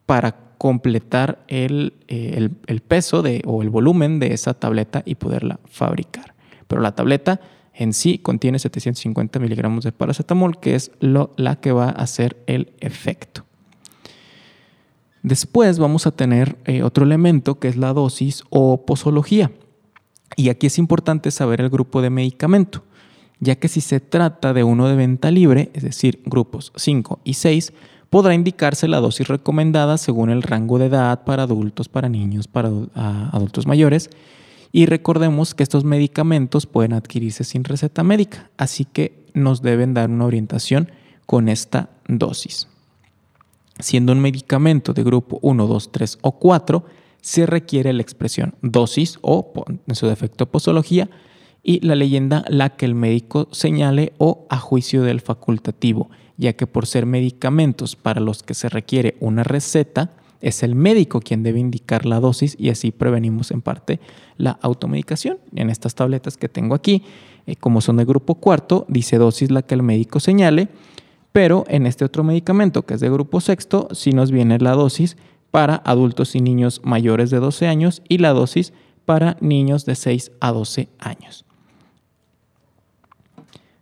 para 0.06 0.36
completar 0.60 1.44
el, 1.48 1.94
eh, 2.08 2.50
peso 2.88 3.24
o 3.46 3.64
el 3.64 3.72
volumen 3.72 4.20
de 4.20 4.36
esa 4.36 4.54
tableta 4.54 5.02
y 5.08 5.16
poderla 5.16 5.60
fabricar. 5.66 6.36
Pero 6.68 6.84
la 6.84 6.94
tableta 6.94 7.42
en 7.78 7.94
sí 7.94 8.18
contiene 8.18 8.60
750 8.60 9.40
miligramos 9.40 9.84
de 9.84 9.92
paracetamol, 9.92 10.60
que 10.60 10.76
es 10.76 10.92
lo, 11.00 11.32
la 11.36 11.58
que 11.58 11.72
va 11.72 11.88
a 11.90 12.04
hacer 12.04 12.42
el 12.48 12.74
efecto. 12.80 13.44
Después 15.24 15.80
vamos 15.80 16.08
a 16.08 16.12
tener 16.12 16.58
eh, 16.66 16.84
otro 16.84 17.04
elemento 17.04 17.60
que 17.60 17.68
es 17.68 17.76
la 17.76 17.94
dosis 17.94 18.44
o 18.50 18.86
posología. 18.86 19.52
Y 20.36 20.50
aquí 20.50 20.68
es 20.68 20.78
importante 20.78 21.32
saber 21.32 21.62
el 21.62 21.70
grupo 21.70 22.02
de 22.02 22.10
medicamento, 22.10 22.84
ya 23.40 23.56
que 23.56 23.68
si 23.68 23.82
se 23.82 24.00
trata 24.00 24.54
de 24.54 24.64
uno 24.64 24.88
de 24.88 24.96
venta 24.96 25.32
libre, 25.32 25.72
es 25.74 25.84
decir, 25.84 26.22
grupos 26.26 26.72
5 26.76 27.20
y 27.24 27.34
6, 27.34 27.74
podrá 28.10 28.34
indicarse 28.34 28.88
la 28.88 29.02
dosis 29.02 29.28
recomendada 29.28 29.98
según 29.98 30.30
el 30.30 30.44
rango 30.44 30.80
de 30.80 30.86
edad 30.86 31.24
para 31.26 31.44
adultos, 31.44 31.90
para 31.90 32.08
niños, 32.08 32.48
para 32.48 32.70
adultos 33.32 33.68
mayores 33.68 34.10
y 34.76 34.88
recordemos 34.88 35.56
que 35.56 35.64
estos 35.64 35.86
medicamentos 35.86 36.66
pueden 36.66 36.92
adquirirse 36.92 37.46
sin 37.46 37.64
receta 37.64 38.04
médica, 38.04 38.50
así 38.58 38.84
que 38.84 39.24
nos 39.34 39.62
deben 39.62 39.94
dar 39.94 40.10
una 40.10 40.26
orientación 40.26 40.92
con 41.26 41.48
esta 41.48 41.92
dosis. 42.10 42.68
Siendo 43.80 44.12
un 44.12 44.20
medicamento 44.20 44.92
de 44.92 45.06
grupo 45.06 45.40
1, 45.44 45.66
2, 45.66 45.92
3 45.94 46.18
o 46.24 46.34
4, 46.34 46.86
se 47.22 47.46
requiere 47.46 47.94
la 47.94 48.02
expresión 48.02 48.56
dosis 48.62 49.18
o, 49.22 49.54
en 49.88 49.96
su 49.96 50.08
defecto, 50.08 50.52
posología 50.52 51.10
y 51.64 51.80
la 51.80 51.96
leyenda 51.96 52.44
la 52.50 52.76
que 52.76 52.86
el 52.86 52.96
médico 52.96 53.48
señale 53.54 54.12
o 54.18 54.46
a 54.50 54.58
juicio 54.58 55.04
del 55.04 55.22
facultativo, 55.22 56.10
ya 56.36 56.52
que 56.52 56.68
por 56.68 56.86
ser 56.86 57.06
medicamentos 57.06 57.96
para 57.96 58.20
los 58.20 58.44
que 58.44 58.54
se 58.54 58.68
requiere 58.68 59.16
una 59.22 59.46
receta, 59.46 60.18
es 60.46 60.62
el 60.62 60.76
médico 60.76 61.22
quien 61.22 61.42
debe 61.42 61.60
indicar 61.60 62.06
la 62.06 62.20
dosis 62.20 62.56
y 62.60 62.70
así 62.70 62.92
prevenimos 62.92 63.50
en 63.50 63.64
parte 63.64 64.00
la 64.38 64.60
automedicación. 64.62 65.40
En 65.56 65.72
estas 65.72 65.96
tabletas 65.96 66.38
que 66.38 66.48
tengo 66.48 66.76
aquí, 66.76 67.02
eh, 67.48 67.56
como 67.56 67.82
son 67.82 67.98
de 67.98 68.06
grupo 68.06 68.36
cuarto, 68.36 68.86
dice 68.88 69.18
dosis 69.18 69.50
la 69.50 69.64
que 69.64 69.74
el 69.74 69.82
médico 69.82 70.20
señale, 70.20 70.70
pero 71.32 71.66
en 71.68 71.88
este 71.88 72.06
otro 72.06 72.24
medicamento 72.24 72.84
que 72.84 72.94
es 72.94 73.00
de 73.00 73.10
grupo 73.10 73.42
sexto, 73.42 73.88
sí 73.92 74.12
nos 74.12 74.30
viene 74.30 74.60
la 74.60 74.74
dosis 74.74 75.18
para 75.50 75.78
adultos 75.78 76.36
y 76.36 76.42
niños 76.42 76.80
mayores 76.84 77.32
de 77.32 77.40
12 77.40 77.66
años 77.66 78.04
y 78.08 78.20
la 78.20 78.30
dosis 78.34 78.72
para 79.06 79.38
niños 79.40 79.86
de 79.86 79.96
6 79.96 80.32
a 80.42 80.52
12 80.52 80.90
años. 81.00 81.44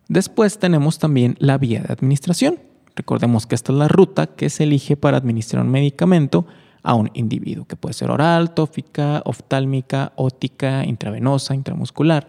Después 0.08 0.60
tenemos 0.60 0.98
también 0.98 1.36
la 1.40 1.58
vía 1.58 1.82
de 1.82 1.92
administración. 1.92 2.60
Recordemos 2.96 3.48
que 3.48 3.56
esta 3.56 3.72
es 3.72 3.78
la 3.78 3.88
ruta 3.88 4.28
que 4.28 4.50
se 4.50 4.64
elige 4.64 4.98
para 4.98 5.18
administrar 5.18 5.64
un 5.64 5.72
medicamento 5.72 6.46
a 6.84 6.96
un 6.96 7.10
individuo, 7.14 7.66
que 7.66 7.76
puede 7.76 7.94
ser 7.94 8.12
oral, 8.12 8.54
tófica, 8.54 9.22
oftálmica, 9.26 10.12
ótica, 10.16 10.86
intravenosa, 10.86 11.56
intramuscular. 11.56 12.28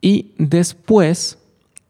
Y 0.00 0.32
después 0.38 1.38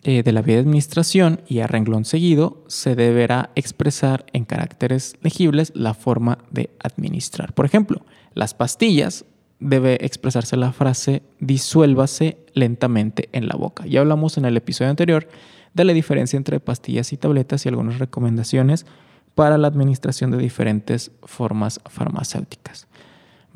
eh, 0.03 0.23
de 0.23 0.33
la 0.33 0.41
vía 0.41 0.57
de 0.57 0.63
administración 0.63 1.43
y 1.47 1.59
a 1.59 1.67
renglón 1.67 2.07
seguido, 2.07 2.65
se 2.69 2.97
deberá 2.97 3.51
expresar 3.55 4.25
en 4.33 4.47
caracteres 4.47 5.15
legibles 5.21 5.73
la 5.75 5.93
forma 5.93 6.39
de 6.51 6.71
administrar. 6.83 7.53
Por 7.53 7.67
ejemplo, 7.67 8.01
las 8.33 8.55
pastillas 8.55 9.27
debe 9.59 9.99
expresarse 10.01 10.57
la 10.57 10.73
frase 10.73 11.23
disuélvase 11.39 12.39
lentamente 12.55 13.29
en 13.33 13.47
la 13.47 13.57
boca. 13.57 13.85
Ya 13.87 14.01
hablamos 14.01 14.39
en 14.39 14.47
el 14.47 14.57
episodio 14.57 14.91
anterior 14.91 15.29
de 15.75 15.85
la 15.85 15.93
diferencia 15.93 16.37
entre 16.37 16.61
pastillas 16.61 17.13
y 17.13 17.17
tabletas 17.17 17.65
y 17.65 17.69
algunas 17.69 17.99
recomendaciones 17.99 18.87
para 19.35 19.59
la 19.59 19.69
administración 19.69 20.31
de 20.31 20.39
diferentes 20.39 21.13
formas 21.23 21.81
farmacéuticas. 21.89 22.89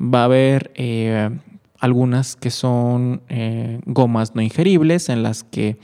Va 0.01 0.21
a 0.21 0.25
haber 0.25 0.71
eh, 0.75 1.29
algunas 1.79 2.35
que 2.35 2.51
son 2.51 3.21
eh, 3.29 3.79
gomas 3.85 4.35
no 4.35 4.41
ingeribles 4.41 5.09
en 5.09 5.23
las 5.23 5.43
que 5.43 5.77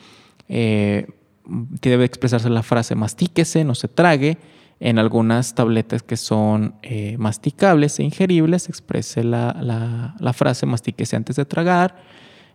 eh, 0.48 1.08
debe 1.46 2.06
expresarse 2.06 2.50
la 2.50 2.64
frase 2.64 2.96
mastíquese, 2.96 3.64
no 3.64 3.76
se 3.76 3.88
trague. 3.88 4.38
En 4.80 4.98
algunas 4.98 5.54
tabletas 5.54 6.02
que 6.02 6.18
son 6.18 6.74
masticables 7.20 8.00
e 8.00 8.04
ingeribles, 8.04 8.68
exprese 8.68 9.24
la, 9.24 10.16
la 10.18 10.34
frase 10.34 10.66
mastíquese 10.66 11.16
antes 11.16 11.36
de 11.36 11.46
tragar. 11.46 11.98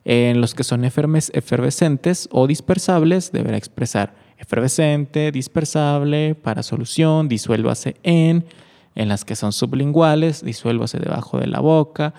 En 0.09 0.41
los 0.41 0.55
que 0.55 0.63
son 0.63 0.85
efervescentes 0.85 2.29
o 2.31 2.47
dispersables, 2.47 3.33
deberá 3.33 3.57
expresar 3.57 4.15
efervescente, 4.39 5.33
dispersable, 5.33 6.37
para 6.37 6.63
solución, 6.63 7.27
disuélvase 7.27 7.97
en. 8.05 8.45
En 8.95 9.09
las 9.09 9.25
que 9.25 9.35
son 9.35 9.53
sublinguales, 9.53 10.45
disuélvase 10.45 11.01
debajo 11.01 11.41
de 11.41 11.49
la 11.49 11.59
boca. 11.59 12.15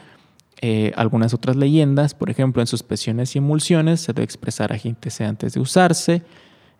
Eh, 0.59 0.91
algunas 0.97 1.33
otras 1.33 1.55
leyendas, 1.55 2.13
por 2.13 2.29
ejemplo, 2.29 2.61
en 2.61 2.67
suspensiones 2.67 3.33
y 3.35 3.37
emulsiones, 3.37 4.01
se 4.01 4.11
debe 4.11 4.25
expresar 4.25 4.73
agíntese 4.73 5.23
antes 5.23 5.53
de 5.53 5.61
usarse. 5.61 6.23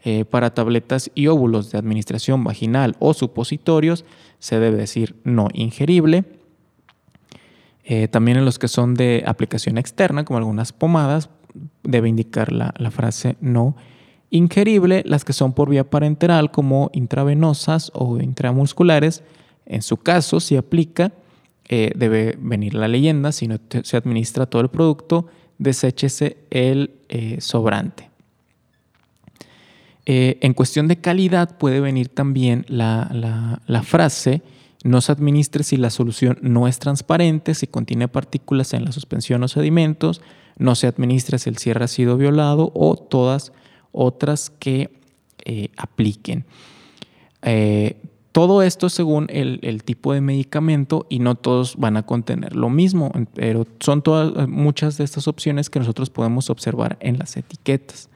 Eh, 0.04 0.26
para 0.26 0.54
tabletas 0.54 1.10
y 1.16 1.28
óvulos 1.28 1.72
de 1.72 1.78
administración 1.78 2.44
vaginal 2.44 2.98
o 3.00 3.14
supositorios, 3.14 4.04
se 4.40 4.60
debe 4.60 4.76
decir 4.76 5.16
no 5.24 5.48
ingerible. 5.54 6.26
Eh, 7.90 8.10
también 8.10 8.38
en 8.38 8.44
los 8.44 8.60
que 8.60 8.68
son 8.68 8.96
de 8.96 9.24
aplicación 9.26 9.78
externa, 9.78 10.26
como 10.26 10.40
algunas 10.40 10.74
pomadas, 10.74 11.30
debe 11.84 12.10
indicar 12.10 12.52
la, 12.52 12.74
frase 12.92 13.38
no 13.40 13.78
ingerible. 14.30 15.04
Las 15.06 15.24
que 15.24 15.32
son 15.32 15.54
por 15.54 15.70
vía 15.70 15.90
parenteral, 15.90 16.52
como 16.52 16.90
intravenosas 16.92 17.92
o 17.94 18.20
intramusculares, 18.20 19.24
en 19.66 19.82
su 19.82 19.96
caso, 19.96 20.42
si 20.42 20.58
aplica, 20.58 21.14
eh, 21.70 21.94
debe 21.96 22.38
venir 22.42 22.74
la 22.74 22.90
leyenda. 22.90 23.32
Si 23.32 23.48
no 23.48 23.58
se 23.84 23.96
administra 23.96 24.48
todo 24.48 24.62
el 24.62 24.70
producto, 24.70 25.28
deséchese 25.58 26.36
el 26.50 26.92
eh, 27.08 27.38
sobrante. 27.40 28.10
en 30.06 30.54
cuestión 30.54 30.90
de 30.90 30.98
calidad 30.98 31.58
puede 31.58 31.80
venir 31.80 32.10
también 32.10 32.66
la, 32.68 33.60
la 33.66 33.84
frase 33.84 34.42
no 34.84 35.02
se 35.02 35.12
administre 35.12 35.64
si 35.64 35.78
la 35.78 35.90
solución 35.90 36.38
no 36.42 36.68
es 36.68 36.80
transparente, 36.80 37.56
si 37.56 37.68
contiene 37.68 38.08
partículas 38.08 38.74
en 38.74 38.86
la 38.86 38.92
suspensión 38.92 39.44
o 39.44 39.48
sedimentos. 39.48 40.22
No 40.58 40.76
se 40.76 40.88
administre 40.88 41.40
si 41.40 41.50
el 41.50 41.58
cierre 41.58 41.86
ha 41.86 41.88
sido 41.88 42.18
violado 42.18 42.72
o 42.74 42.96
todas 42.96 43.52
otras 43.92 44.50
que 44.50 45.00
eh, 45.46 45.70
apliquen. 45.78 46.46
Eh, 47.42 47.98
todo 48.32 48.62
esto 48.62 48.90
según 48.90 49.26
el, 49.32 49.84
tipo 49.84 50.14
de 50.14 50.22
medicamento 50.22 51.08
y 51.10 51.18
no 51.18 51.34
todos 51.34 51.76
van 51.78 51.98
a 51.98 52.04
contener 52.04 52.56
lo 52.56 52.70
mismo, 52.70 53.12
pero 53.34 53.66
son 53.80 54.04
todas, 54.04 54.48
muchas 54.48 54.98
de 54.98 55.06
estas 55.06 55.28
opciones 55.28 55.72
que 55.72 55.80
nosotros 55.80 56.12
podemos 56.12 56.52
observar 56.52 56.98
en 57.00 57.18
las 57.18 57.36
etiquetas. 57.36 58.10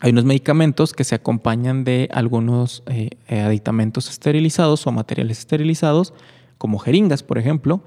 Hay 0.00 0.12
unos 0.12 0.24
medicamentos 0.24 0.94
que 0.94 1.04
se 1.04 1.14
acompañan 1.14 1.84
de 1.84 2.08
algunos 2.12 2.82
eh, 2.86 3.10
aditamentos 3.28 4.08
esterilizados 4.08 4.86
o 4.86 4.92
materiales 4.92 5.38
esterilizados, 5.38 6.14
como 6.56 6.78
jeringas, 6.78 7.22
por 7.22 7.36
ejemplo, 7.36 7.82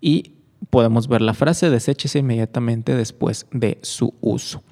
y 0.00 0.32
podemos 0.70 1.06
ver 1.06 1.20
la 1.20 1.34
frase 1.34 1.70
deséchese 1.70 2.18
inmediatamente 2.18 2.96
después 2.96 3.46
de 3.52 3.78
su 3.82 4.14
uso. 4.20 4.62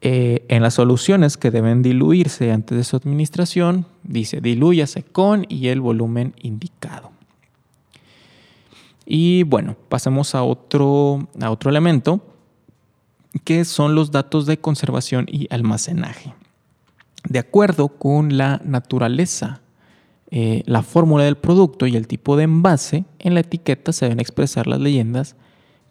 Eh, 0.00 0.46
en 0.48 0.62
las 0.62 0.74
soluciones 0.74 1.36
que 1.36 1.50
deben 1.50 1.82
diluirse 1.82 2.50
antes 2.50 2.78
de 2.78 2.84
su 2.84 2.96
administración, 2.96 3.84
dice 4.02 4.40
dilúyase 4.40 5.02
con 5.02 5.44
y 5.50 5.68
el 5.68 5.82
volumen 5.82 6.34
indicado. 6.40 7.10
Y 9.04 9.42
bueno, 9.42 9.76
pasemos 9.90 10.34
a 10.34 10.42
otro, 10.42 11.28
a 11.40 11.50
otro 11.50 11.68
elemento 11.68 12.22
que 13.44 13.64
son 13.64 13.94
los 13.94 14.10
datos 14.10 14.46
de 14.46 14.58
conservación 14.58 15.26
y 15.28 15.46
almacenaje. 15.50 16.34
De 17.28 17.38
acuerdo 17.38 17.88
con 17.88 18.36
la 18.36 18.60
naturaleza, 18.64 19.60
eh, 20.30 20.62
la 20.66 20.82
fórmula 20.82 21.24
del 21.24 21.36
producto 21.36 21.86
y 21.86 21.96
el 21.96 22.06
tipo 22.06 22.36
de 22.36 22.44
envase, 22.44 23.04
en 23.18 23.34
la 23.34 23.40
etiqueta 23.40 23.92
se 23.92 24.06
deben 24.06 24.20
expresar 24.20 24.66
las 24.66 24.80
leyendas 24.80 25.36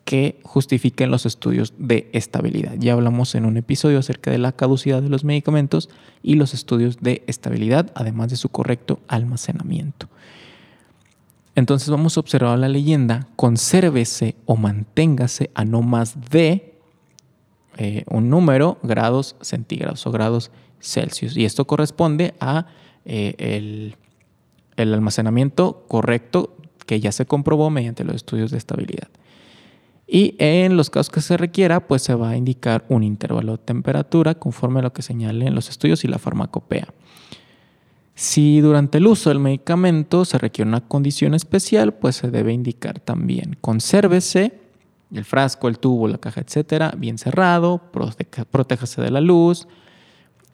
que 0.05 0.39
justifiquen 0.43 1.11
los 1.11 1.25
estudios 1.25 1.73
de 1.77 2.09
estabilidad. 2.13 2.73
Ya 2.79 2.93
hablamos 2.93 3.35
en 3.35 3.45
un 3.45 3.57
episodio 3.57 3.99
acerca 3.99 4.31
de 4.31 4.39
la 4.39 4.53
caducidad 4.53 5.03
de 5.03 5.09
los 5.09 5.23
medicamentos 5.23 5.89
y 6.23 6.35
los 6.35 6.53
estudios 6.53 6.97
de 6.99 7.23
estabilidad, 7.27 7.91
además 7.93 8.29
de 8.29 8.37
su 8.37 8.49
correcto 8.49 8.99
almacenamiento. 9.07 10.07
Entonces 11.53 11.89
vamos 11.89 12.15
a 12.15 12.21
observar 12.21 12.57
la 12.57 12.69
leyenda, 12.69 13.27
consérvese 13.35 14.35
o 14.45 14.55
manténgase 14.55 15.51
a 15.53 15.65
no 15.65 15.81
más 15.81 16.29
de 16.31 16.68
eh, 17.81 18.03
un 18.09 18.29
número 18.29 18.77
grados 18.83 19.37
centígrados 19.39 20.05
o 20.05 20.11
grados 20.11 20.51
Celsius. 20.81 21.37
Y 21.37 21.45
esto 21.45 21.65
corresponde 21.65 22.33
a 22.41 22.65
eh, 23.05 23.35
el, 23.37 23.95
el 24.75 24.93
almacenamiento 24.93 25.85
correcto 25.87 26.57
que 26.85 26.99
ya 26.99 27.13
se 27.13 27.25
comprobó 27.25 27.69
mediante 27.69 28.03
los 28.03 28.17
estudios 28.17 28.51
de 28.51 28.57
estabilidad. 28.57 29.07
Y 30.05 30.35
en 30.39 30.75
los 30.75 30.89
casos 30.89 31.09
que 31.09 31.21
se 31.21 31.37
requiera, 31.37 31.87
pues 31.87 32.01
se 32.01 32.15
va 32.15 32.31
a 32.31 32.35
indicar 32.35 32.83
un 32.89 33.01
intervalo 33.01 33.53
de 33.53 33.63
temperatura 33.63 34.35
conforme 34.35 34.79
a 34.79 34.83
lo 34.83 34.91
que 34.91 35.01
señalen 35.01 35.55
los 35.55 35.69
estudios 35.69 36.03
y 36.03 36.09
la 36.09 36.19
farmacopea. 36.19 36.93
Si 38.13 38.59
durante 38.59 38.97
el 38.97 39.07
uso 39.07 39.29
del 39.29 39.39
medicamento 39.39 40.25
se 40.25 40.37
requiere 40.37 40.67
una 40.67 40.81
condición 40.81 41.33
especial, 41.33 41.93
pues 41.93 42.17
se 42.17 42.29
debe 42.29 42.51
indicar 42.51 42.99
también 42.99 43.55
consérvese 43.61 44.59
el 45.13 45.25
frasco, 45.25 45.67
el 45.67 45.79
tubo, 45.79 46.07
la 46.07 46.17
caja, 46.17 46.41
etcétera, 46.41 46.93
bien 46.97 47.17
cerrado, 47.17 47.81
protéjase 48.51 49.01
de 49.01 49.11
la 49.11 49.21
luz, 49.21 49.67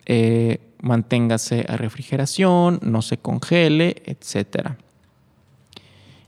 eh, 0.06 0.60
manténgase 0.82 1.66
a 1.68 1.78
refrigeración, 1.78 2.80
no 2.84 3.02
se 3.02 3.18
congele, 3.18 4.04
etcétera. 4.06 4.78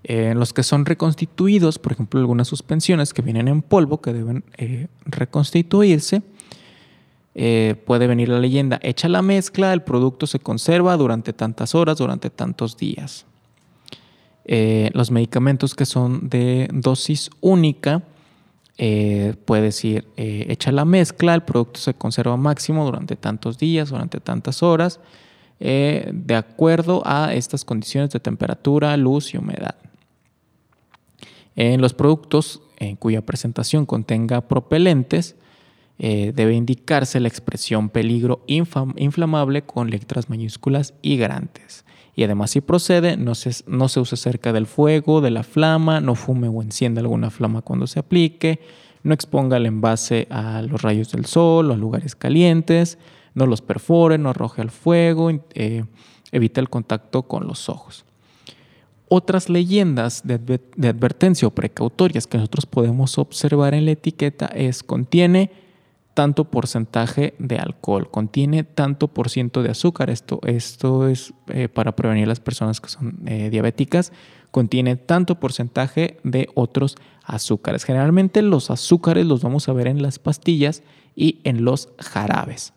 Eh, 0.03 0.33
los 0.35 0.53
que 0.53 0.63
son 0.63 0.85
reconstituidos, 0.85 1.79
por 1.79 1.91
ejemplo, 1.91 2.19
algunas 2.19 2.47
suspensiones 2.47 3.13
que 3.13 3.21
vienen 3.21 3.47
en 3.47 3.61
polvo 3.61 4.01
que 4.01 4.13
deben 4.13 4.43
eh, 4.57 4.87
reconstituirse, 5.05 6.21
puede 7.85 8.07
venir 8.07 8.29
la 8.29 8.39
leyenda, 8.39 8.79
echa 8.81 9.07
la 9.07 9.21
mezcla, 9.21 9.71
el 9.71 9.83
producto 9.83 10.25
se 10.25 10.39
conserva 10.39 10.97
durante 10.97 11.33
tantas 11.33 11.75
horas, 11.75 11.99
durante 11.99 12.31
tantos 12.31 12.77
días. 12.77 13.27
los 14.47 15.11
medicamentos 15.11 15.75
que 15.75 15.85
son 15.85 16.29
de 16.29 16.67
dosis 16.73 17.29
única, 17.39 18.01
eh, 18.79 19.33
puede 19.45 19.63
decir, 19.63 20.07
eh, 20.17 20.45
echa 20.49 20.71
la 20.71 20.85
mezcla, 20.85 21.33
el 21.33 21.41
producto 21.41 21.79
se 21.79 21.95
conserva 21.95 22.37
máximo 22.37 22.85
durante 22.85 23.15
tantos 23.15 23.57
días, 23.57 23.89
durante 23.89 24.19
tantas 24.19 24.61
horas, 24.61 24.99
eh, 25.59 26.11
de 26.13 26.35
acuerdo 26.35 27.01
a 27.05 27.33
estas 27.33 27.65
condiciones 27.65 28.11
de 28.11 28.19
temperatura, 28.19 28.95
luz 28.95 29.33
y 29.33 29.37
humedad. 29.37 29.75
En 31.55 31.81
los 31.81 31.95
productos 31.95 32.61
en 32.77 32.95
cuya 32.95 33.25
presentación 33.25 33.87
contenga 33.87 34.41
propelentes, 34.41 35.35
debe 35.97 36.53
indicarse 36.53 37.19
la 37.19 37.27
expresión 37.27 37.89
peligro 37.89 38.43
inflamable 38.45 39.63
con 39.63 39.89
letras 39.89 40.29
mayúsculas 40.29 40.93
y 41.01 41.17
grandes. 41.17 41.83
Y 42.17 42.23
además 42.23 42.49
si 42.49 42.61
procede, 42.61 43.15
no 43.15 43.35
se, 43.35 43.63
no 43.67 43.87
se 43.87 43.99
use 43.99 44.17
cerca 44.17 44.51
del 44.51 44.65
fuego, 44.65 45.21
de 45.21 45.29
la 45.29 45.43
flama, 45.43 46.01
no 46.01 46.15
fume 46.15 46.47
o 46.47 46.63
encienda 46.63 46.99
alguna 46.99 47.29
flama 47.29 47.61
cuando 47.61 47.85
se 47.85 47.99
aplique, 47.99 48.59
no 49.03 49.13
exponga 49.13 49.57
el 49.57 49.67
envase 49.67 50.27
a 50.31 50.63
los 50.63 50.81
rayos 50.81 51.11
del 51.11 51.27
sol 51.27 51.69
o 51.69 51.75
a 51.75 51.77
lugares 51.77 52.15
calientes, 52.15 52.97
no 53.35 53.45
los 53.45 53.61
perfore, 53.61 54.17
no 54.17 54.31
arroje 54.31 54.63
al 54.63 54.71
fuego, 54.71 55.29
eh, 55.53 55.85
evita 56.31 56.59
el 56.59 56.71
contacto 56.71 57.21
con 57.21 57.45
los 57.45 57.69
ojos. 57.69 58.03
Otras 59.09 59.47
leyendas 59.47 60.25
de, 60.25 60.39
de 60.39 60.87
advertencia 60.87 61.47
o 61.47 61.51
precautorias 61.51 62.25
que 62.25 62.39
nosotros 62.39 62.65
podemos 62.65 63.19
observar 63.19 63.75
en 63.75 63.85
la 63.85 63.91
etiqueta 63.91 64.47
es 64.47 64.81
contiene 64.81 65.51
tanto 66.17 66.45
porcentaje 66.45 67.35
de 67.37 67.59
alcohol, 67.59 68.09
contiene 68.09 68.63
tanto 68.63 69.07
por 69.07 69.29
ciento 69.29 69.61
de 69.61 69.69
azúcar. 69.69 70.09
Esto, 70.09 70.39
esto 70.47 71.07
es 71.07 71.35
eh, 71.49 71.69
para 71.69 71.95
prevenir 71.95 72.23
a 72.23 72.29
las 72.29 72.39
personas 72.39 72.81
que 72.81 72.89
son 72.89 73.19
eh, 73.27 73.51
diabéticas. 73.51 74.11
Contiene 74.49 74.95
tanto 74.95 75.39
porcentaje 75.39 76.17
de 76.23 76.49
otros 76.55 76.95
azúcares. 77.23 77.83
Generalmente 77.83 78.41
los 78.41 78.71
azúcares 78.71 79.27
los 79.27 79.43
vamos 79.43 79.69
a 79.69 79.73
ver 79.73 79.85
en 79.85 80.01
las 80.01 80.17
pastillas 80.17 80.81
y 81.15 81.39
en 81.43 81.63
los 81.63 81.89
jarabes. 81.99 82.73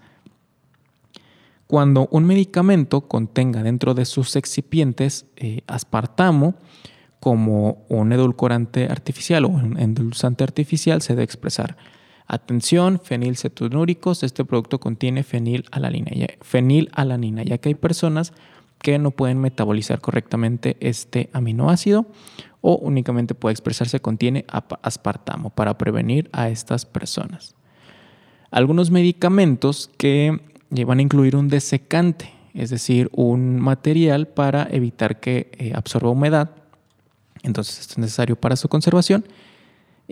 Cuando 1.66 2.08
un 2.10 2.26
medicamento 2.26 3.08
contenga 3.08 3.62
dentro 3.62 3.94
de 3.94 4.04
sus 4.04 4.36
excipientes 4.36 5.24
eh, 5.36 5.62
aspartamo, 5.66 6.56
como 7.20 7.86
un 7.88 8.12
edulcorante 8.12 8.84
artificial 8.90 9.46
o 9.46 9.48
un 9.48 9.78
endulzante 9.78 10.44
artificial, 10.44 11.00
se 11.00 11.14
debe 11.14 11.24
expresar. 11.24 11.78
Atención, 12.32 13.00
fenilcetonúricos, 13.02 14.22
este 14.22 14.44
producto 14.44 14.78
contiene 14.78 15.24
fenilalanina, 15.24 16.28
fenilalanina, 16.42 17.42
ya 17.42 17.58
que 17.58 17.70
hay 17.70 17.74
personas 17.74 18.32
que 18.78 19.00
no 19.00 19.10
pueden 19.10 19.40
metabolizar 19.40 20.00
correctamente 20.00 20.76
este 20.78 21.28
aminoácido 21.32 22.06
o 22.60 22.76
únicamente 22.76 23.34
puede 23.34 23.54
expresarse 23.54 23.98
contiene 23.98 24.44
aspartamo 24.82 25.50
para 25.50 25.76
prevenir 25.76 26.30
a 26.32 26.50
estas 26.50 26.86
personas. 26.86 27.56
Algunos 28.52 28.92
medicamentos 28.92 29.90
que 29.96 30.38
van 30.86 31.00
a 31.00 31.02
incluir 31.02 31.34
un 31.34 31.48
desecante, 31.48 32.32
es 32.54 32.70
decir, 32.70 33.10
un 33.12 33.58
material 33.58 34.28
para 34.28 34.68
evitar 34.70 35.18
que 35.18 35.50
eh, 35.58 35.72
absorba 35.74 36.10
humedad. 36.10 36.52
Entonces 37.42 37.80
esto 37.80 37.94
es 37.94 37.98
necesario 37.98 38.36
para 38.36 38.54
su 38.54 38.68
conservación 38.68 39.24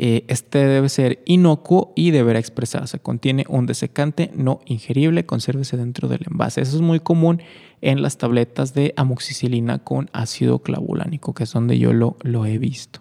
eh, 0.00 0.24
este 0.28 0.58
debe 0.58 0.88
ser 0.88 1.18
inocuo 1.24 1.92
y 1.96 2.12
deberá 2.12 2.38
expresarse. 2.38 3.00
Contiene 3.00 3.44
un 3.48 3.66
desecante 3.66 4.30
no 4.32 4.60
ingerible, 4.64 5.26
consérvese 5.26 5.76
dentro 5.76 6.06
del 6.06 6.20
envase. 6.30 6.60
Eso 6.60 6.76
es 6.76 6.82
muy 6.82 7.00
común 7.00 7.42
en 7.80 8.00
las 8.00 8.16
tabletas 8.16 8.74
de 8.74 8.94
amoxicilina 8.96 9.80
con 9.80 10.08
ácido 10.12 10.60
clavulánico, 10.60 11.34
que 11.34 11.42
es 11.42 11.52
donde 11.52 11.80
yo 11.80 11.92
lo, 11.92 12.46
he 12.46 12.58
visto. 12.58 13.00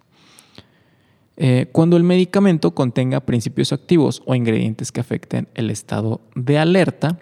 Eh, 1.36 1.68
cuando 1.72 1.98
el 1.98 2.04
medicamento 2.04 2.74
contenga 2.74 3.20
principios 3.20 3.74
activos 3.74 4.24
o 4.26 4.34
ingredientes 4.34 4.92
que 4.92 5.00
afecten 5.00 5.50
el 5.54 5.70
estado 5.70 6.22
de 6.34 6.58
alerta, 6.58 7.20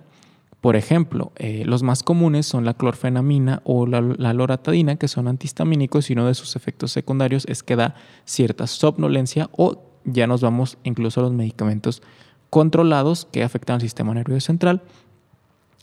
por 0.66 0.76
ejemplo, 0.76 1.32
eh, 1.36 1.62
los 1.64 1.84
más 1.84 2.02
comunes 2.02 2.48
son 2.48 2.66
la 2.66 2.74
clorfenamina 2.74 3.62
o 3.66 3.86
la, 3.86 4.02
loratadina, 4.02 4.96
que 4.96 5.08
son 5.08 5.28
antihistamínicos 5.28 6.10
y 6.10 6.14
uno 6.14 6.26
de 6.26 6.34
sus 6.34 6.56
efectos 6.56 6.92
secundarios 6.92 7.46
es 7.48 7.62
que 7.62 7.76
da 7.76 7.94
cierta 8.24 8.66
somnolencia 8.66 9.48
o 9.52 9.84
ya 10.06 10.26
nos 10.26 10.42
vamos 10.42 10.80
incluso 10.84 11.20
a 11.20 11.24
los 11.26 11.34
medicamentos 11.34 12.02
controlados 12.50 13.28
que 13.32 13.44
afectan 13.44 13.76
al 13.76 13.82
sistema 13.82 14.16
nervioso 14.16 14.48
central. 14.48 14.82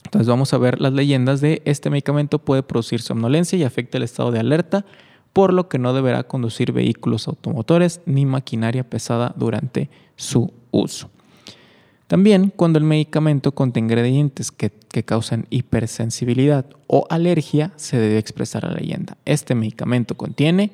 Entonces 0.05 0.27
vamos 0.27 0.53
a 0.53 0.59
ver 0.59 0.81
las 0.81 0.93
leyendas 0.93 1.41
de 1.41 1.63
este 1.65 1.89
medicamento 1.89 2.41
puede 2.41 2.65
producir 2.65 3.03
somnolencia 3.03 3.57
y 3.57 3.63
afecta 3.63 3.99
el 3.99 4.03
estado 4.03 4.33
de 4.33 4.41
alerta, 4.41 4.85
por 5.33 5.53
lo 5.53 5.69
que 5.69 5.79
no 5.79 5.95
deberá 5.95 6.25
conducir 6.25 6.73
vehículos 6.73 7.29
automotores 7.29 8.01
ni 8.05 8.27
maquinaria 8.27 8.83
pesada 8.83 9.33
durante 9.37 9.91
su 10.17 10.53
uso. 10.73 11.12
También 12.13 12.53
cuando 12.55 12.79
el 12.79 12.85
medicamento 12.85 13.53
contiene 13.53 13.87
ingredientes 13.87 14.53
que, 14.53 14.71
causan 15.03 15.47
hipersensibilidad 15.49 16.67
o 16.87 17.07
alergia, 17.09 17.73
se 17.77 17.97
debe 17.97 18.19
expresar 18.19 18.65
la 18.65 18.75
leyenda. 18.75 19.17
Este 19.25 19.55
medicamento 19.55 20.15
contiene, 20.15 20.73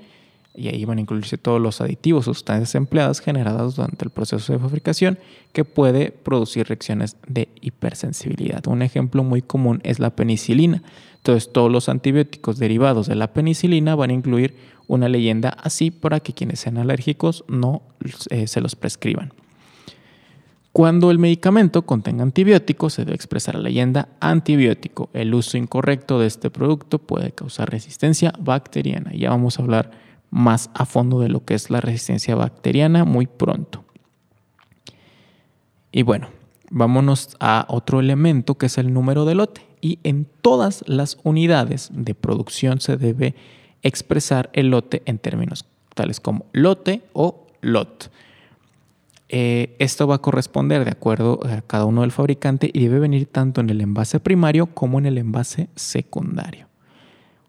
y 0.56 0.66
ahí 0.66 0.84
van 0.84 0.98
a 0.98 1.02
incluirse 1.02 1.38
todos 1.38 1.60
los 1.60 1.80
aditivos 1.80 2.24
sustancias 2.24 2.74
empleadas 2.74 3.20
generadas 3.20 3.76
durante 3.76 4.04
el 4.04 4.10
proceso 4.10 4.52
de 4.52 4.58
fabricación 4.58 5.16
que 5.52 5.64
puede 5.64 6.10
producir 6.10 6.66
reacciones 6.66 7.16
de 7.28 7.46
hipersensibilidad. 7.60 8.66
Un 8.66 8.82
ejemplo 8.82 9.22
muy 9.22 9.40
común 9.40 9.80
es 9.84 10.00
la 10.00 10.10
penicilina. 10.10 10.82
Entonces 11.18 11.52
todos 11.52 11.70
los 11.70 11.88
antibióticos 11.88 12.58
derivados 12.58 13.06
de 13.06 13.14
la 13.14 13.32
penicilina 13.32 13.94
van 13.94 14.10
a 14.10 14.14
incluir 14.14 14.56
una 14.88 15.08
leyenda 15.08 15.50
así 15.50 15.92
para 15.92 16.18
que 16.18 16.32
quienes 16.32 16.58
sean 16.58 16.78
alérgicos 16.78 17.44
no 17.46 17.82
eh, 18.30 18.48
se 18.48 18.60
los 18.60 18.74
prescriban. 18.74 19.32
Cuando 20.72 21.10
el 21.10 21.18
medicamento 21.18 21.82
contenga 21.86 22.22
antibióticos, 22.22 22.94
se 22.94 23.04
debe 23.04 23.14
expresar 23.14 23.54
la 23.56 23.62
leyenda 23.62 24.08
antibiótico. 24.20 25.10
El 25.12 25.34
uso 25.34 25.56
incorrecto 25.56 26.20
de 26.20 26.26
este 26.26 26.50
producto 26.50 26.98
puede 26.98 27.32
causar 27.32 27.70
resistencia 27.70 28.32
bacteriana. 28.38 29.12
Ya 29.12 29.30
vamos 29.30 29.58
a 29.58 29.62
hablar 29.62 29.90
más 30.30 30.70
a 30.74 30.84
fondo 30.84 31.20
de 31.20 31.28
lo 31.28 31.44
que 31.44 31.54
es 31.54 31.70
la 31.70 31.80
resistencia 31.80 32.34
bacteriana 32.34 33.04
muy 33.04 33.26
pronto. 33.26 33.84
Y 35.90 36.02
bueno, 36.02 36.28
vámonos 36.70 37.36
a 37.40 37.66
otro 37.68 37.98
elemento 37.98 38.56
que 38.56 38.66
es 38.66 38.78
el 38.78 38.92
número 38.92 39.24
de 39.24 39.34
lote. 39.34 39.66
Y 39.80 40.00
en 40.02 40.28
todas 40.42 40.84
las 40.86 41.18
unidades 41.22 41.90
de 41.92 42.14
producción 42.14 42.80
se 42.80 42.96
debe 42.96 43.34
expresar 43.82 44.50
el 44.52 44.70
lote 44.70 45.02
en 45.06 45.18
términos 45.18 45.64
tales 45.94 46.20
como 46.20 46.46
lote 46.52 47.02
o 47.12 47.46
lot. 47.60 48.10
Eh, 49.28 49.76
esto 49.78 50.06
va 50.06 50.16
a 50.16 50.22
corresponder 50.22 50.84
de 50.84 50.90
acuerdo 50.90 51.40
a 51.44 51.60
cada 51.60 51.84
uno 51.84 52.00
del 52.00 52.12
fabricante 52.12 52.70
y 52.72 52.80
debe 52.80 52.98
venir 52.98 53.26
tanto 53.26 53.60
en 53.60 53.68
el 53.68 53.80
envase 53.80 54.20
primario 54.20 54.66
como 54.66 54.98
en 54.98 55.06
el 55.06 55.18
envase 55.18 55.68
secundario. 55.74 56.68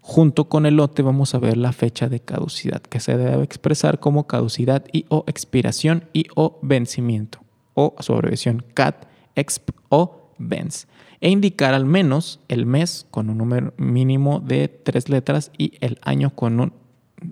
Junto 0.02 0.48
con 0.48 0.66
el 0.66 0.76
lote 0.76 1.02
vamos 1.02 1.34
a 1.34 1.38
ver 1.38 1.56
la 1.56 1.72
fecha 1.72 2.08
de 2.08 2.20
caducidad, 2.20 2.82
que 2.82 3.00
se 3.00 3.16
debe 3.16 3.42
expresar 3.42 4.00
como 4.00 4.26
caducidad 4.26 4.84
y 4.92 5.06
o 5.08 5.24
expiración 5.26 6.04
y 6.12 6.26
o 6.34 6.58
vencimiento, 6.62 7.40
o 7.74 7.94
su 8.00 8.12
abreviación 8.12 8.64
CAT, 8.74 9.06
EXP 9.36 9.70
o 9.88 10.32
VENS, 10.38 10.88
e 11.20 11.30
indicar 11.30 11.74
al 11.74 11.84
menos 11.84 12.40
el 12.48 12.66
mes 12.66 13.06
con 13.10 13.30
un 13.30 13.38
número 13.38 13.72
mínimo 13.76 14.40
de 14.40 14.68
tres 14.68 15.08
letras 15.08 15.52
y 15.56 15.74
el 15.80 15.98
año 16.02 16.34
con, 16.34 16.72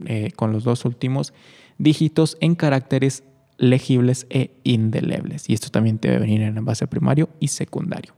eh, 0.07 0.31
con 0.37 0.53
los 0.53 0.65
dos 0.65 0.85
últimos 0.85 1.33
dígitos 1.79 2.37
en 2.41 2.55
caracteres 2.55 3.25
legibles 3.59 4.27
e 4.31 4.53
indelebles. 4.65 5.51
Y 5.51 5.55
esto 5.55 5.69
también 5.69 5.99
debe 6.01 6.19
venir 6.19 6.43
en 6.43 6.57
envase 6.57 6.87
primario 6.87 7.29
y 7.41 7.49
secundario. 7.49 8.15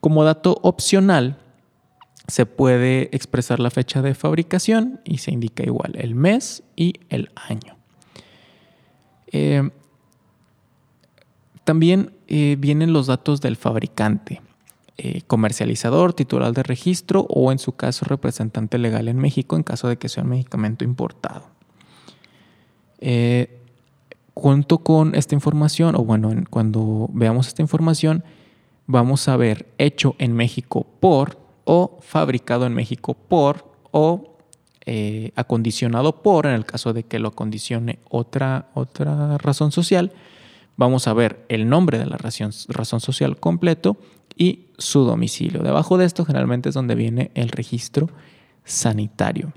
Como 0.00 0.24
dato 0.24 0.58
opcional, 0.62 1.38
se 2.30 2.46
puede 2.46 3.14
expresar 3.14 3.60
la 3.60 3.70
fecha 3.70 4.02
de 4.02 4.14
fabricación 4.14 5.00
y 5.04 5.18
se 5.18 5.32
indica 5.32 5.62
igual 5.64 5.94
el 5.96 6.14
mes 6.14 6.62
y 6.76 6.94
el 7.08 7.30
año. 7.34 7.76
Eh, 9.32 9.70
también 11.64 12.12
eh, 12.26 12.56
vienen 12.58 12.92
los 12.92 13.06
datos 13.06 13.40
del 13.40 13.56
fabricante, 13.56 14.40
eh, 14.96 15.22
comercializador, 15.26 16.14
titular 16.14 16.52
de 16.52 16.62
registro 16.62 17.26
o 17.28 17.52
en 17.52 17.58
su 17.58 17.72
caso 17.72 18.04
representante 18.06 18.78
legal 18.78 19.08
en 19.08 19.18
México 19.18 19.56
en 19.56 19.62
caso 19.62 19.88
de 19.88 19.96
que 19.96 20.08
sea 20.08 20.22
un 20.22 20.30
medicamento 20.30 20.84
importado. 20.84 21.48
Junto 24.40 24.78
con 24.78 25.14
esta 25.14 25.34
información, 25.34 25.94
o 25.96 25.98
bueno, 26.02 26.32
cuando 26.48 27.10
veamos 27.12 27.46
esta 27.48 27.60
información, 27.60 28.24
vamos 28.86 29.28
a 29.28 29.36
ver 29.36 29.66
hecho 29.76 30.14
en 30.16 30.32
México 30.32 30.86
por 30.98 31.38
o 31.64 31.98
fabricado 32.00 32.64
en 32.64 32.72
México 32.72 33.12
por 33.12 33.70
o 33.90 34.38
eh, 34.86 35.32
acondicionado 35.36 36.22
por, 36.22 36.46
en 36.46 36.54
el 36.54 36.64
caso 36.64 36.94
de 36.94 37.02
que 37.02 37.18
lo 37.18 37.28
acondicione 37.28 37.98
otra, 38.08 38.70
otra 38.72 39.36
razón 39.36 39.72
social. 39.72 40.10
Vamos 40.74 41.06
a 41.06 41.12
ver 41.12 41.44
el 41.50 41.68
nombre 41.68 41.98
de 41.98 42.06
la 42.06 42.16
razón, 42.16 42.50
razón 42.68 43.00
social 43.00 43.38
completo 43.38 43.98
y 44.38 44.68
su 44.78 45.00
domicilio. 45.04 45.62
Debajo 45.62 45.98
de 45.98 46.06
esto 46.06 46.24
generalmente 46.24 46.70
es 46.70 46.74
donde 46.74 46.94
viene 46.94 47.30
el 47.34 47.50
registro 47.50 48.08
sanitario. 48.64 49.52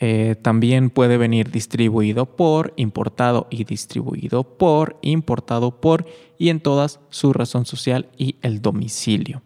Eh, 0.00 0.36
también 0.40 0.90
puede 0.90 1.16
venir 1.16 1.50
distribuido 1.50 2.26
por, 2.26 2.72
importado 2.76 3.48
y 3.50 3.64
distribuido 3.64 4.44
por, 4.44 4.96
importado 5.02 5.80
por 5.80 6.06
y 6.38 6.50
en 6.50 6.60
todas 6.60 7.00
su 7.10 7.32
razón 7.32 7.66
social 7.66 8.08
y 8.16 8.36
el 8.42 8.62
domicilio. 8.62 9.42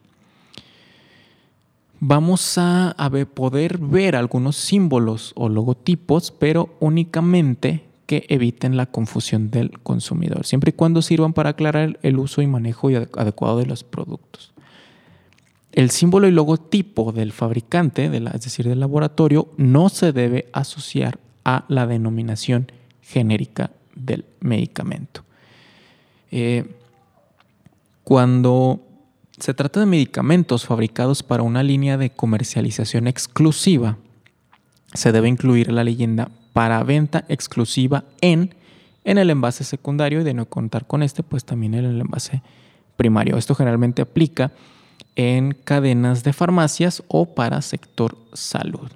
Vamos 2.01 2.59
a, 2.59 2.97
poder 3.33 3.79
ver 3.79 4.17
algunos 4.17 4.57
símbolos 4.57 5.33
o 5.37 5.49
logotipos, 5.49 6.33
pero 6.33 6.75
únicamente 6.81 7.85
que 8.07 8.27
eviten 8.29 8.77
la 8.77 8.87
confusión 8.87 9.51
del 9.51 9.79
consumidor, 9.79 10.45
siempre 10.45 10.71
y 10.71 10.73
cuando 10.73 11.01
sirvan 11.01 11.33
para 11.33 11.51
aclarar 11.51 11.99
el 12.03 12.19
uso 12.19 12.43
y 12.43 12.49
manejo 12.49 12.89
adecuado 12.89 13.59
de 13.59 13.67
los 13.67 13.85
productos. 13.85 14.53
El 15.73 15.91
símbolo 15.91 16.29
y 16.29 16.31
logotipo 16.31 17.13
del 17.13 17.33
fabricante, 17.33 18.05
es 18.05 18.43
decir, 18.43 18.69
del 18.69 18.81
laboratorio, 18.81 19.49
no 19.57 19.89
se 19.89 20.13
debe 20.13 20.49
asociar 20.53 21.19
a 21.45 21.65
la 21.69 21.87
denominación 21.87 22.71
genérica 23.01 23.71
del 23.95 24.25
medicamento. 24.41 25.25
Eh, 26.31 26.65
cuando 28.05 28.81
se 29.39 29.55
trata 29.55 29.81
de 29.81 29.87
medicamentos 29.87 30.67
fabricados 30.67 31.23
para 31.23 31.43
una 31.43 31.63
línea 31.63 31.97
de 31.97 32.11
comercialización 32.11 33.07
exclusiva, 33.07 33.97
se 34.93 35.13
debe 35.13 35.29
incluir 35.29 35.73
la 35.73 35.85
leyenda 35.85 36.31
para 36.53 36.83
venta 36.83 37.25
exclusiva 37.29 38.05
en, 38.21 38.55
en 39.05 39.19
el 39.19 39.31
envase 39.31 39.65
secundario 39.65 40.21
y 40.21 40.25
de 40.25 40.35
no 40.35 40.47
contar 40.47 40.87
con 40.87 41.03
este, 41.03 41.23
pues 41.23 41.45
también 41.45 41.75
en 41.75 41.87
el 41.87 42.01
envase 42.01 42.43
primario. 42.97 43.37
Esto 43.39 43.55
generalmente 43.55 44.03
aplica 44.03 44.53
en 45.17 45.53
cadenas 45.53 46.25
de 46.25 46.33
farmacias 46.33 47.03
o 47.09 47.35
para 47.35 47.63
sector 47.63 48.17
salud. 48.33 48.91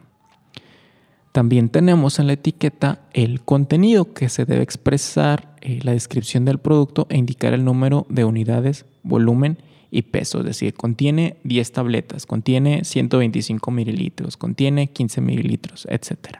También 1.32 1.68
tenemos 1.68 2.18
en 2.18 2.28
la 2.28 2.32
etiqueta 2.32 3.00
el 3.12 3.42
contenido 3.42 4.14
que 4.14 4.30
se 4.30 4.46
debe 4.46 4.62
expresar, 4.62 5.54
eh, 5.60 5.80
la 5.82 5.92
descripción 5.92 6.46
del 6.46 6.58
producto 6.58 7.06
e 7.10 7.18
indicar 7.18 7.52
el 7.52 7.64
número 7.64 8.06
de 8.08 8.24
unidades, 8.24 8.86
volumen 9.02 9.58
y 9.90 10.02
peso. 10.02 10.38
Es 10.38 10.46
decir, 10.46 10.72
contiene 10.72 11.36
10 11.44 11.72
tabletas, 11.72 12.24
contiene 12.24 12.84
125 12.84 13.70
mililitros, 13.70 14.38
contiene 14.38 14.86
15 14.86 15.20
mililitros, 15.20 15.86
etc. 15.90 16.38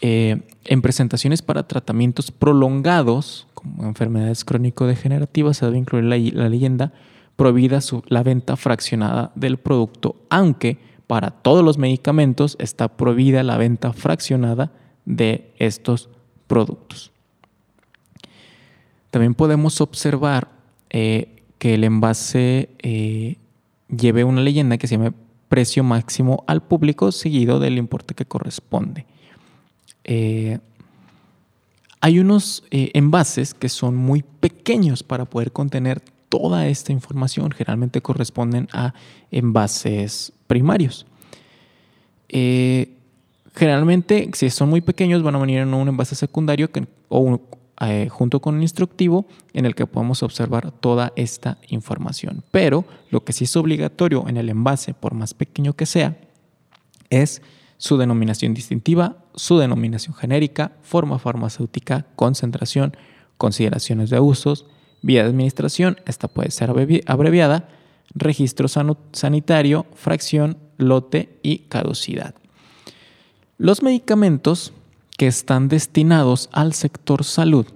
Eh, 0.00 0.40
en 0.64 0.82
presentaciones 0.82 1.42
para 1.42 1.66
tratamientos 1.66 2.30
prolongados, 2.30 3.46
como 3.54 3.84
enfermedades 3.84 4.44
crónico-degenerativas, 4.44 5.56
se 5.56 5.66
debe 5.66 5.78
incluir 5.78 6.04
la, 6.04 6.48
leyenda 6.48 6.92
prohibida 7.38 7.78
la 8.08 8.24
venta 8.24 8.56
fraccionada 8.56 9.30
del 9.36 9.58
producto, 9.58 10.16
aunque 10.28 10.76
para 11.06 11.30
todos 11.30 11.64
los 11.64 11.78
medicamentos 11.78 12.56
está 12.58 12.88
prohibida 12.88 13.44
la 13.44 13.56
venta 13.56 13.92
fraccionada 13.92 14.72
de 15.04 15.54
estos 15.60 16.08
productos. 16.48 17.12
También 19.12 19.34
podemos 19.34 19.80
observar 19.80 20.48
eh, 20.90 21.44
que 21.58 21.74
el 21.74 21.84
envase 21.84 22.70
eh, 22.80 23.36
lleve 23.88 24.24
una 24.24 24.40
leyenda 24.40 24.76
que 24.76 24.88
se 24.88 24.96
llama 24.96 25.14
precio 25.48 25.84
máximo 25.84 26.42
al 26.48 26.60
público 26.64 27.12
seguido 27.12 27.60
del 27.60 27.78
importe 27.78 28.16
que 28.16 28.24
corresponde. 28.24 29.06
Eh, 30.02 30.58
hay 32.00 32.18
unos 32.18 32.64
envases 32.72 33.54
que 33.54 33.68
son 33.68 33.94
muy 33.94 34.24
pequeños 34.40 35.04
para 35.04 35.24
poder 35.24 35.52
contener 35.52 36.02
toda 36.28 36.66
esta 36.68 36.92
información. 36.92 37.50
Generalmente 37.50 38.00
corresponden 38.00 38.68
a 38.72 38.94
envases 39.30 40.32
primarios. 40.46 41.06
generalmente, 43.54 44.30
si 44.34 44.50
son 44.50 44.68
muy 44.68 44.80
pequeños, 44.80 45.22
van 45.22 45.34
a 45.34 45.38
venir 45.38 45.58
en 45.58 45.74
un 45.74 45.88
envase 45.88 46.14
secundario 46.14 46.70
que, 46.70 46.86
o 47.08 47.40
eh, 47.80 48.08
junto 48.10 48.40
con 48.40 48.56
un 48.56 48.62
instructivo 48.62 49.24
en 49.52 49.64
el 49.64 49.76
que 49.76 49.86
podemos 49.86 50.24
observar 50.24 50.72
toda 50.72 51.12
esta 51.14 51.58
información. 51.68 52.42
Pero 52.50 52.84
lo 53.10 53.22
que 53.24 53.32
sí 53.32 53.44
es 53.44 53.56
obligatorio 53.56 54.28
en 54.28 54.36
el 54.36 54.48
envase, 54.48 54.94
por 54.94 55.14
más 55.14 55.32
pequeño 55.32 55.74
que 55.74 55.86
sea, 55.86 56.18
es 57.08 57.40
su 57.76 57.96
denominación 57.96 58.52
distintiva, 58.52 59.18
su 59.36 59.58
denominación 59.58 60.14
genérica, 60.16 60.72
forma 60.82 61.20
farmacéutica, 61.20 62.06
concentración, 62.16 62.96
consideraciones 63.36 64.10
de 64.10 64.18
usos, 64.18 64.66
vía 65.02 65.22
de 65.22 65.30
administración, 65.30 65.98
esta 66.06 66.28
puede 66.28 66.50
ser 66.50 66.70
abreviada, 66.70 67.68
registro 68.14 68.68
sanitario, 69.12 69.86
fracción, 69.94 70.58
lote 70.76 71.38
y 71.42 71.58
caducidad. 71.68 72.34
Los 73.58 73.82
medicamentos 73.82 74.72
que 75.16 75.26
están 75.26 75.68
destinados 75.68 76.48
al 76.52 76.72
sector 76.72 77.24
salud 77.24 77.66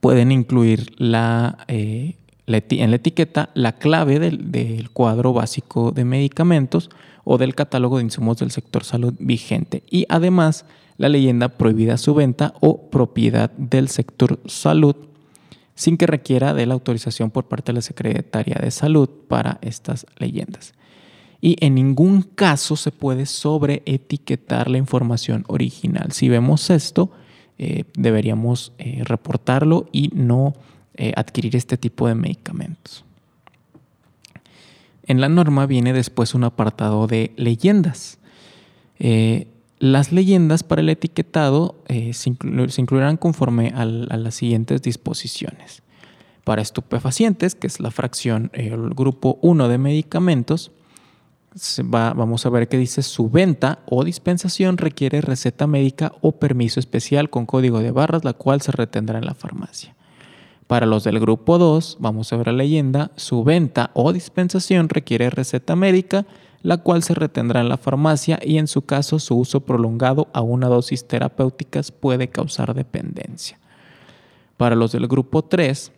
pueden 0.00 0.30
incluir 0.30 0.92
la, 0.98 1.64
eh, 1.68 2.16
en 2.46 2.90
la 2.90 2.96
etiqueta 2.96 3.50
la 3.54 3.72
clave 3.72 4.18
del, 4.18 4.90
cuadro 4.92 5.32
básico 5.32 5.90
de 5.92 6.04
medicamentos 6.04 6.90
o 7.24 7.38
del 7.38 7.54
catálogo 7.54 7.96
de 7.96 8.04
insumos 8.04 8.36
del 8.36 8.50
sector 8.50 8.84
salud 8.84 9.14
vigente 9.18 9.82
y 9.90 10.04
además 10.10 10.66
la 10.98 11.08
leyenda 11.08 11.48
prohibida 11.48 11.96
su 11.96 12.14
venta 12.14 12.52
o 12.60 12.90
propiedad 12.90 13.50
del 13.52 13.88
sector 13.88 14.38
salud 14.44 14.96
sin 15.74 15.96
que 15.96 16.06
requiera 16.06 16.54
de 16.54 16.66
la 16.66 16.74
autorización 16.74 17.30
por 17.30 17.46
parte 17.46 17.72
de 17.72 17.76
la 17.76 17.82
Secretaría 17.82 18.58
de 18.60 18.70
Salud 18.70 19.08
para 19.28 19.58
estas 19.62 20.06
leyendas 20.18 20.74
y 21.44 21.58
en 21.60 21.74
ningún 21.74 22.22
caso 22.22 22.74
se 22.74 22.90
puede 22.90 23.26
sobreetiquetar 23.26 24.70
la 24.70 24.78
información 24.78 25.44
original. 25.46 26.10
Si 26.12 26.30
vemos 26.30 26.70
esto, 26.70 27.10
eh, 27.58 27.84
deberíamos 27.98 28.72
eh, 28.78 29.02
reportarlo 29.04 29.86
y 29.92 30.08
no 30.14 30.54
eh, 30.94 31.12
adquirir 31.14 31.54
este 31.54 31.76
tipo 31.76 32.08
de 32.08 32.14
medicamentos. 32.14 33.04
En 35.02 35.20
la 35.20 35.28
norma 35.28 35.66
viene 35.66 35.92
después 35.92 36.34
un 36.34 36.44
apartado 36.44 37.06
de 37.06 37.34
leyendas. 37.36 38.18
Las 39.78 40.12
leyendas 40.12 40.62
para 40.62 40.80
el 40.80 40.88
etiquetado 40.88 41.76
se, 42.12 42.30
incluirán 42.30 43.16
conforme 43.16 43.72
a 43.74 43.84
las 43.84 44.34
siguientes 44.34 44.82
disposiciones. 44.82 45.82
Para 46.44 46.62
estupefacientes, 46.62 47.54
que 47.54 47.66
es 47.66 47.80
la 47.80 47.90
fracción, 47.90 48.50
el 48.52 48.90
grupo 48.90 49.38
1 49.40 49.68
de 49.68 49.78
medicamentos, 49.78 50.72
vamos 51.84 52.44
a 52.44 52.50
ver 52.50 52.68
que 52.68 52.76
dice 52.76 53.02
su 53.02 53.30
venta 53.30 53.78
o 53.86 54.04
dispensación 54.04 54.76
requiere 54.76 55.20
receta 55.20 55.66
médica 55.66 56.12
o 56.20 56.32
permiso 56.32 56.80
especial 56.80 57.30
con 57.30 57.46
código 57.46 57.80
de 57.80 57.92
barras, 57.92 58.24
la 58.24 58.32
cual 58.32 58.60
se 58.60 58.72
retendrá 58.72 59.18
en 59.18 59.26
la 59.26 59.34
farmacia. 59.34 59.94
Para 60.66 60.86
los 60.86 61.04
del 61.04 61.20
grupo 61.20 61.58
2, 61.58 61.98
vamos 62.00 62.32
a 62.32 62.36
ver 62.36 62.48
la 62.48 62.54
leyenda, 62.54 63.10
su 63.16 63.44
venta 63.44 63.90
o 63.94 64.12
dispensación 64.12 64.88
requiere 64.88 65.30
receta 65.30 65.76
médica, 65.76 66.26
la 66.64 66.78
cual 66.78 67.02
se 67.02 67.14
retendrá 67.14 67.60
en 67.60 67.68
la 67.68 67.76
farmacia 67.76 68.40
y 68.42 68.56
en 68.56 68.68
su 68.68 68.82
caso 68.82 69.18
su 69.18 69.36
uso 69.36 69.60
prolongado 69.60 70.28
a 70.32 70.40
una 70.40 70.66
dosis 70.66 71.06
terapéuticas 71.06 71.92
puede 71.92 72.28
causar 72.28 72.72
dependencia. 72.72 73.60
Para 74.56 74.74
los 74.74 74.90
del 74.90 75.06
grupo 75.06 75.44
3, 75.44 75.92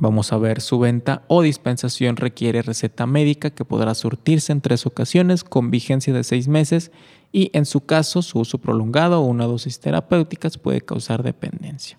Vamos 0.00 0.32
a 0.32 0.38
ver, 0.38 0.60
su 0.60 0.80
venta 0.80 1.22
o 1.28 1.42
dispensación 1.42 2.16
requiere 2.16 2.62
receta 2.62 3.06
médica 3.06 3.50
que 3.50 3.64
podrá 3.64 3.94
surtirse 3.94 4.50
en 4.50 4.60
tres 4.60 4.86
ocasiones 4.86 5.44
con 5.44 5.70
vigencia 5.70 6.12
de 6.12 6.24
seis 6.24 6.48
meses 6.48 6.90
y 7.30 7.50
en 7.52 7.64
su 7.64 7.86
caso 7.86 8.20
su 8.20 8.40
uso 8.40 8.58
prolongado 8.58 9.20
o 9.20 9.24
una 9.24 9.44
dosis 9.44 9.78
terapéuticas 9.78 10.58
puede 10.58 10.80
causar 10.80 11.22
dependencia. 11.22 11.96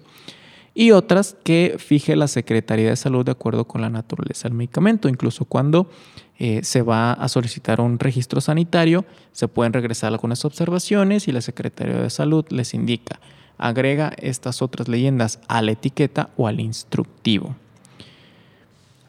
y 0.77 0.91
otras 0.91 1.37
que 1.43 1.77
fije 1.79 2.17
la 2.17 2.27
Secretaría 2.27 2.89
de 2.89 2.97
Salud 2.97 3.23
de 3.23 3.31
acuerdo 3.31 3.65
con 3.65 3.79
la 3.79 3.89
naturaleza 3.89 4.49
del 4.49 4.57
medicamento. 4.57 5.07
Incluso 5.07 5.45
cuando 5.45 5.89
eh, 6.37 6.59
se 6.63 6.81
va 6.81 7.13
a 7.13 7.29
solicitar 7.29 7.79
un 7.79 7.97
registro 7.97 8.41
sanitario, 8.41 9.05
se 9.31 9.47
pueden 9.47 9.71
regresar 9.71 10.11
algunas 10.11 10.43
observaciones 10.43 11.29
y 11.29 11.31
la 11.31 11.39
Secretaría 11.39 11.95
de 11.95 12.09
Salud 12.09 12.45
les 12.49 12.73
indica, 12.73 13.21
agrega 13.57 14.11
estas 14.17 14.61
otras 14.61 14.89
leyendas 14.89 15.39
a 15.47 15.61
la 15.61 15.71
etiqueta 15.71 16.29
o 16.35 16.45
al 16.45 16.59
instructivo. 16.59 17.55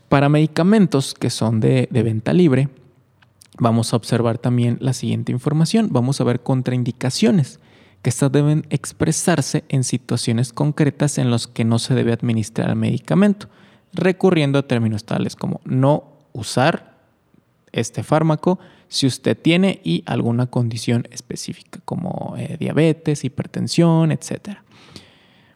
Para 0.08 0.28
medicamentos 0.28 1.14
que 1.14 1.30
son 1.30 1.58
de, 1.58 1.88
de 1.90 2.02
venta 2.04 2.32
libre, 2.32 2.68
vamos 3.58 3.92
a 3.92 3.96
observar 3.96 4.38
también 4.38 4.78
la 4.80 4.92
siguiente 4.92 5.32
información. 5.32 5.88
Vamos 5.90 6.20
a 6.20 6.24
ver 6.24 6.38
contraindicaciones 6.44 7.58
que 8.02 8.10
estas 8.10 8.30
deben 8.30 8.66
expresarse 8.70 9.64
en 9.68 9.84
situaciones 9.84 10.52
concretas 10.52 11.18
en 11.18 11.30
las 11.30 11.46
que 11.46 11.64
no 11.64 11.78
se 11.78 11.94
debe 11.94 12.12
administrar 12.12 12.70
el 12.70 12.76
medicamento, 12.76 13.48
recurriendo 13.92 14.58
a 14.58 14.62
términos 14.66 15.04
tales 15.04 15.36
como 15.36 15.60
no 15.64 16.04
usar 16.32 16.96
este 17.72 18.02
fármaco 18.02 18.58
si 18.88 19.06
usted 19.06 19.36
tiene 19.36 19.80
y 19.82 20.02
alguna 20.06 20.46
condición 20.46 21.06
específica 21.10 21.80
como 21.84 22.34
eh, 22.38 22.56
diabetes, 22.58 23.24
hipertensión, 23.24 24.12
etc. 24.12 24.58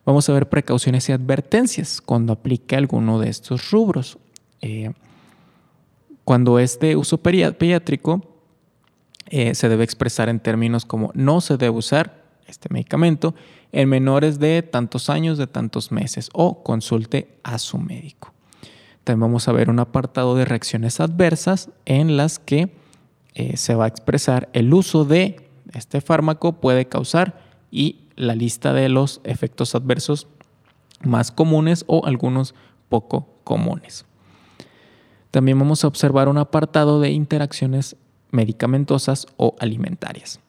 Vamos 0.04 0.28
a 0.28 0.32
ver 0.32 0.48
precauciones 0.48 1.08
y 1.08 1.12
advertencias 1.12 2.00
cuando 2.00 2.32
aplique 2.32 2.74
alguno 2.74 3.20
de 3.20 3.28
estos 3.28 3.70
rubros. 3.70 4.18
Eh, 4.60 4.92
cuando 6.24 6.58
es 6.58 6.80
de 6.80 6.96
uso 6.96 7.18
pediátrico, 7.18 8.22
eh, 9.26 9.54
se 9.54 9.68
debe 9.68 9.84
expresar 9.84 10.28
en 10.28 10.40
términos 10.40 10.84
como 10.84 11.12
no 11.14 11.40
se 11.40 11.56
debe 11.56 11.76
usar 11.76 12.19
este 12.50 12.68
medicamento 12.72 13.34
en 13.72 13.88
menores 13.88 14.38
de 14.38 14.62
tantos 14.62 15.10
años, 15.10 15.38
de 15.38 15.46
tantos 15.46 15.92
meses 15.92 16.30
o 16.32 16.62
consulte 16.62 17.38
a 17.42 17.58
su 17.58 17.78
médico. 17.78 18.32
También 19.04 19.28
vamos 19.28 19.48
a 19.48 19.52
ver 19.52 19.70
un 19.70 19.78
apartado 19.78 20.34
de 20.34 20.44
reacciones 20.44 21.00
adversas 21.00 21.70
en 21.86 22.16
las 22.16 22.38
que 22.38 22.72
eh, 23.34 23.56
se 23.56 23.74
va 23.74 23.84
a 23.84 23.88
expresar 23.88 24.48
el 24.52 24.74
uso 24.74 25.04
de 25.04 25.50
este 25.72 26.00
fármaco 26.00 26.54
puede 26.54 26.86
causar 26.86 27.40
y 27.70 28.00
la 28.16 28.34
lista 28.34 28.72
de 28.72 28.88
los 28.88 29.20
efectos 29.24 29.74
adversos 29.74 30.26
más 31.02 31.30
comunes 31.30 31.84
o 31.86 32.04
algunos 32.06 32.54
poco 32.88 33.28
comunes. 33.44 34.04
También 35.30 35.58
vamos 35.58 35.84
a 35.84 35.88
observar 35.88 36.28
un 36.28 36.38
apartado 36.38 37.00
de 37.00 37.10
interacciones 37.10 37.96
medicamentosas 38.30 39.26
o 39.36 39.54
alimentarias. 39.60 40.40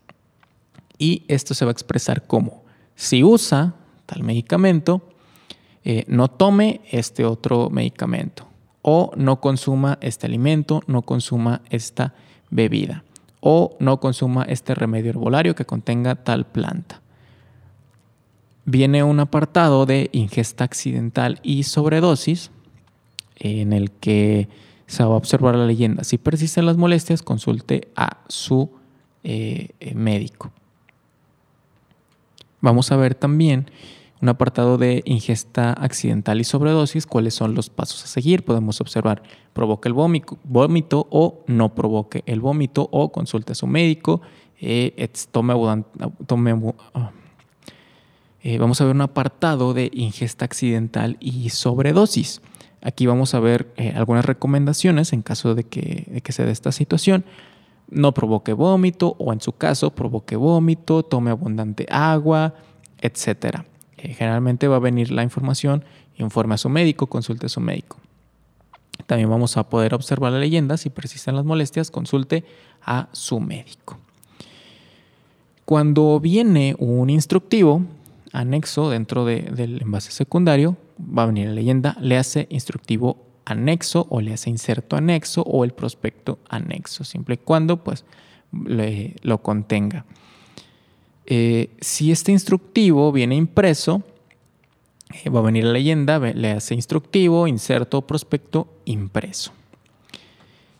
Y 1.01 1.23
esto 1.27 1.55
se 1.55 1.65
va 1.65 1.71
a 1.71 1.73
expresar 1.73 2.27
como 2.27 2.61
si 2.93 3.23
usa 3.23 3.73
tal 4.05 4.21
medicamento, 4.21 5.01
eh, 5.83 6.05
no 6.07 6.27
tome 6.27 6.81
este 6.91 7.25
otro 7.25 7.71
medicamento 7.71 8.47
o 8.83 9.11
no 9.17 9.41
consuma 9.41 9.97
este 10.01 10.27
alimento, 10.27 10.83
no 10.85 11.01
consuma 11.01 11.63
esta 11.71 12.13
bebida 12.51 13.03
o 13.39 13.75
no 13.79 13.99
consuma 13.99 14.43
este 14.43 14.75
remedio 14.75 15.09
herbolario 15.09 15.55
que 15.55 15.65
contenga 15.65 16.13
tal 16.13 16.45
planta. 16.45 17.01
Viene 18.65 19.01
un 19.01 19.19
apartado 19.21 19.87
de 19.87 20.11
ingesta 20.11 20.65
accidental 20.65 21.39
y 21.41 21.63
sobredosis 21.63 22.51
en 23.37 23.73
el 23.73 23.89
que 23.89 24.49
se 24.85 25.03
va 25.03 25.15
a 25.15 25.17
observar 25.17 25.55
la 25.55 25.65
leyenda. 25.65 26.03
Si 26.03 26.19
persisten 26.19 26.67
las 26.67 26.77
molestias, 26.77 27.23
consulte 27.23 27.87
a 27.95 28.19
su 28.27 28.69
eh, 29.23 29.69
eh, 29.79 29.95
médico. 29.95 30.51
Vamos 32.61 32.91
a 32.91 32.95
ver 32.95 33.15
también 33.15 33.69
un 34.21 34.29
apartado 34.29 34.77
de 34.77 35.01
ingesta 35.05 35.73
accidental 35.73 36.39
y 36.39 36.43
sobredosis, 36.43 37.07
cuáles 37.07 37.33
son 37.33 37.55
los 37.55 37.69
pasos 37.69 38.03
a 38.03 38.07
seguir. 38.07 38.45
Podemos 38.45 38.79
observar, 38.79 39.23
provoca 39.53 39.89
el 39.89 39.93
vómito, 39.93 41.07
o 41.09 41.43
no 41.47 41.73
provoque 41.73 42.23
el 42.27 42.39
vómito 42.39 42.87
o 42.91 43.11
consulte 43.11 43.53
a 43.53 43.55
su 43.55 43.65
médico, 43.65 44.21
eh, 44.59 45.09
tome, 45.31 45.53
ah, 46.93 47.11
eh, 48.43 48.57
vamos 48.59 48.79
a 48.79 48.85
ver 48.85 48.95
un 48.95 49.01
apartado 49.01 49.73
de 49.73 49.89
ingesta 49.91 50.45
accidental 50.45 51.17
y 51.19 51.49
sobredosis. 51.49 52.41
Aquí 52.83 53.07
vamos 53.07 53.33
a 53.33 53.39
ver 53.39 53.71
eh, 53.77 53.93
algunas 53.95 54.25
recomendaciones 54.25 55.13
en 55.13 55.23
caso 55.23 55.55
de 55.55 55.63
que, 55.63 56.05
de 56.11 56.21
que 56.21 56.31
se 56.31 56.45
dé 56.45 56.51
esta 56.51 56.71
situación. 56.71 57.25
No 57.91 58.13
provoque 58.13 58.53
vómito 58.53 59.15
o 59.19 59.31
en 59.33 59.41
su 59.41 59.53
caso 59.53 59.91
provoque 59.91 60.35
vómito, 60.35 61.03
tome 61.03 61.29
abundante 61.29 61.85
agua, 61.89 62.55
etcétera. 62.99 63.65
Eh, 63.97 64.13
generalmente 64.13 64.67
va 64.67 64.77
a 64.77 64.79
venir 64.79 65.11
la 65.11 65.23
información, 65.23 65.83
informe 66.17 66.55
a 66.55 66.57
su 66.57 66.69
médico, 66.69 67.07
consulte 67.07 67.45
a 67.45 67.49
su 67.49 67.59
médico. 67.59 67.97
También 69.05 69.29
vamos 69.29 69.57
a 69.57 69.69
poder 69.69 69.93
observar 69.93 70.31
la 70.31 70.39
leyenda, 70.39 70.77
si 70.77 70.89
persisten 70.89 71.35
las 71.35 71.45
molestias, 71.45 71.91
consulte 71.91 72.45
a 72.81 73.09
su 73.11 73.39
médico. 73.39 73.97
Cuando 75.65 76.19
viene 76.19 76.75
un 76.79 77.09
instructivo 77.09 77.83
anexo 78.31 78.89
dentro 78.89 79.25
del 79.25 79.81
envase 79.81 80.11
secundario, 80.11 80.77
va 80.99 81.23
a 81.23 81.27
venir 81.27 81.47
la 81.47 81.53
leyenda, 81.53 81.97
le 81.99 82.17
hace 82.17 82.47
instructivo 82.49 83.30
anexo 83.45 84.07
o 84.09 84.21
le 84.21 84.33
hace 84.33 84.49
inserto 84.49 84.95
anexo 84.95 85.41
o 85.41 85.63
el 85.63 85.71
prospecto 85.71 86.39
anexo, 86.49 87.03
siempre 87.03 87.35
y 87.35 87.37
cuando 87.37 87.77
pues 87.77 88.05
lo 88.51 89.41
contenga. 89.41 90.05
Eh, 91.25 91.69
si 91.79 92.11
este 92.11 92.31
instructivo 92.31 93.11
viene 93.11 93.35
impreso, 93.35 94.03
eh, 95.23 95.29
va 95.29 95.39
a 95.39 95.43
venir 95.43 95.63
la 95.63 95.71
leyenda, 95.71 96.19
le 96.19 96.51
hace 96.51 96.73
instructivo, 96.73 97.47
inserto, 97.47 98.01
prospecto, 98.01 98.67
impreso. 98.85 99.53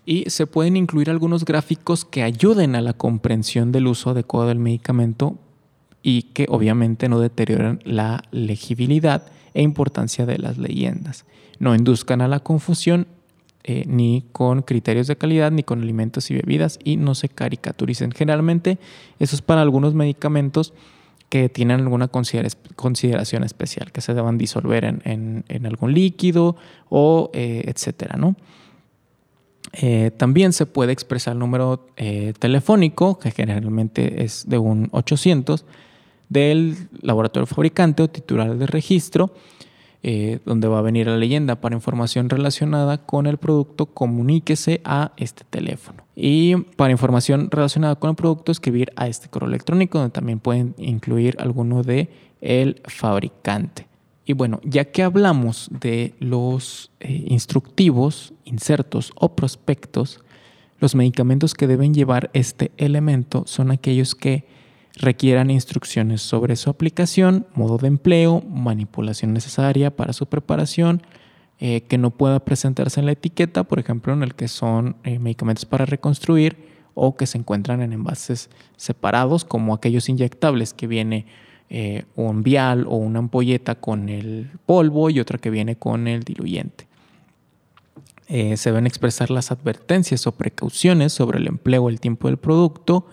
Y 0.06 0.30
se 0.30 0.48
pueden 0.48 0.78
incluir 0.78 1.10
algunos 1.10 1.46
gráficos 1.46 2.06
que 2.06 2.24
ayuden 2.24 2.76
a 2.76 2.82
la 2.82 2.94
comprensión 2.94 3.72
del 3.72 3.88
uso 3.88 4.10
adecuado 4.10 4.48
del 4.48 4.60
medicamento 4.60 5.38
y 6.04 6.24
que 6.24 6.46
obviamente 6.50 7.10
no 7.10 7.20
deterioran 7.20 7.80
la 7.84 8.24
legibilidad 8.32 9.24
e 9.54 9.62
importancia 9.62 10.26
de 10.26 10.38
las 10.38 10.58
leyendas. 10.58 11.26
No 11.60 11.76
induzcan 11.76 12.22
a 12.22 12.28
la 12.28 12.40
confusión 12.40 13.08
eh, 13.64 13.84
ni 13.86 14.26
con 14.32 14.64
criterios 14.64 15.06
de 15.06 15.18
calidad, 15.18 15.52
ni 15.52 15.62
con 15.62 15.82
alimentos 15.84 16.32
y 16.32 16.34
bebidas 16.34 16.80
y 16.84 16.98
no 16.98 17.14
se 17.14 17.30
caricaturicen. 17.30 18.12
Generalmente 18.12 18.80
eso 19.20 19.36
es 19.36 19.44
para 19.44 19.62
algunos 19.62 19.94
medicamentos 19.94 20.74
que 21.30 21.48
tienen 21.48 21.82
alguna 21.82 22.10
consideración 22.10 23.44
especial, 23.44 23.92
que 23.92 24.02
se 24.02 24.14
deban 24.14 24.38
disolver 24.38 24.84
en, 24.84 25.66
algún 25.66 25.94
líquido 25.94 26.58
o 26.90 27.30
eh, 27.34 27.64
etcétera, 27.68 28.18
¿no? 28.18 28.36
Eh, 29.74 30.12
también 30.18 30.52
se 30.52 30.66
puede 30.66 30.92
expresar 30.92 31.34
el 31.34 31.40
número 31.40 31.88
telefónico, 32.40 33.18
que 33.18 33.32
generalmente 33.32 34.24
es 34.24 34.50
de 34.50 34.58
un 34.58 34.90
800, 34.92 35.66
del 36.32 36.88
laboratorio 37.02 37.46
fabricante 37.46 38.04
o 38.04 38.08
titular 38.08 38.58
de 38.58 38.66
registro, 38.66 39.34
eh, 40.02 40.40
donde 40.46 40.70
va 40.70 40.80
a 40.80 40.82
venir 40.82 41.08
la 41.08 41.18
leyenda 41.18 41.60
para 41.60 41.76
información 41.76 42.30
relacionada 42.30 43.00
con 43.00 43.28
el 43.28 43.38
producto, 43.38 43.88
comuníquese 43.88 44.80
a 44.86 45.12
este 45.18 45.44
teléfono. 45.44 46.06
Y 46.16 46.56
para 46.56 46.92
información 46.92 47.52
relacionada 47.52 47.98
con 47.98 48.12
el 48.12 48.16
producto, 48.16 48.54
escribir 48.54 48.94
a 48.96 49.08
este 49.08 49.28
correo 49.28 49.50
electrónico, 49.50 50.00
donde 50.00 50.14
también 50.14 50.40
pueden 50.40 50.74
incluir 50.78 51.36
alguno 51.38 51.84
de 51.84 52.10
el 52.40 52.82
fabricante. 52.86 53.88
Y 54.26 54.32
bueno, 54.32 54.62
ya 54.64 54.86
que 54.86 55.04
hablamos 55.04 55.70
de 55.82 56.16
los 56.20 56.92
eh, 57.02 57.26
instructivos, 57.28 58.34
insertos 58.46 59.12
o 59.16 59.36
prospectos, 59.36 60.22
los 60.80 60.96
medicamentos 60.96 61.54
que 61.54 61.68
deben 61.68 61.94
llevar 61.94 62.30
este 62.34 62.72
elemento 62.78 63.44
son 63.46 63.70
aquellos 63.70 64.16
que 64.16 64.46
requieran 65.02 65.52
instrucciones 65.52 66.22
sobre 66.22 66.56
su 66.56 66.70
aplicación, 66.70 67.48
modo 67.54 67.78
de 67.78 67.88
empleo, 67.88 68.42
manipulación 68.48 69.34
necesaria 69.34 69.96
para 69.96 70.14
su 70.14 70.28
preparación, 70.28 71.02
eh, 71.60 71.82
que 71.82 71.98
no 71.98 72.10
pueda 72.10 72.40
presentarse 72.40 73.00
en 73.00 73.06
la 73.06 73.12
etiqueta, 73.12 73.64
por 73.64 73.80
ejemplo, 73.80 74.14
en 74.14 74.24
el 74.24 74.34
que 74.34 74.48
son 74.48 74.96
eh, 75.04 75.20
medicamentos 75.20 75.66
para 75.66 75.86
reconstruir 75.86 76.58
o 76.94 77.16
que 77.16 77.28
se 77.28 77.38
encuentran 77.38 77.82
en 77.82 77.94
envases 77.94 78.50
separados, 78.78 79.46
como 79.46 79.74
aquellos 79.74 80.10
inyectables 80.10 80.74
que 80.74 80.88
viene 80.88 81.26
eh, 81.70 82.06
un 82.16 82.44
vial 82.44 82.86
o 82.88 82.96
una 82.96 83.20
ampolleta 83.20 83.76
con 83.76 84.10
el 84.10 84.50
polvo 84.66 85.10
y 85.10 85.20
otra 85.20 85.38
que 85.38 85.50
viene 85.50 85.76
con 85.76 86.08
el 86.08 86.24
diluyente. 86.24 86.88
se 88.28 88.70
deben 88.70 88.88
expresar 88.88 89.30
las 89.30 89.52
advertencias 89.52 90.26
o 90.26 90.32
precauciones 90.32 91.14
sobre 91.14 91.40
el 91.40 91.48
empleo 91.48 91.84
o 91.84 91.90
el 91.90 92.00
tiempo 92.00 92.28
del 92.28 92.38
producto, 92.38 93.06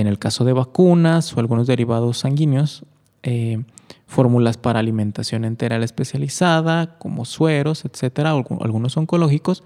en 0.00 0.06
el 0.06 0.18
caso 0.18 0.44
de 0.44 0.54
vacunas 0.54 1.36
o 1.36 1.40
algunos 1.40 1.66
derivados 1.66 2.18
sanguíneos, 2.18 2.84
eh, 3.22 3.62
fórmulas 4.06 4.56
para 4.56 4.80
alimentación 4.80 5.44
enteral 5.44 5.82
especializada, 5.82 6.98
como 6.98 7.26
sueros, 7.26 7.84
etcétera, 7.84 8.30
algunos 8.30 8.96
oncológicos. 8.96 9.62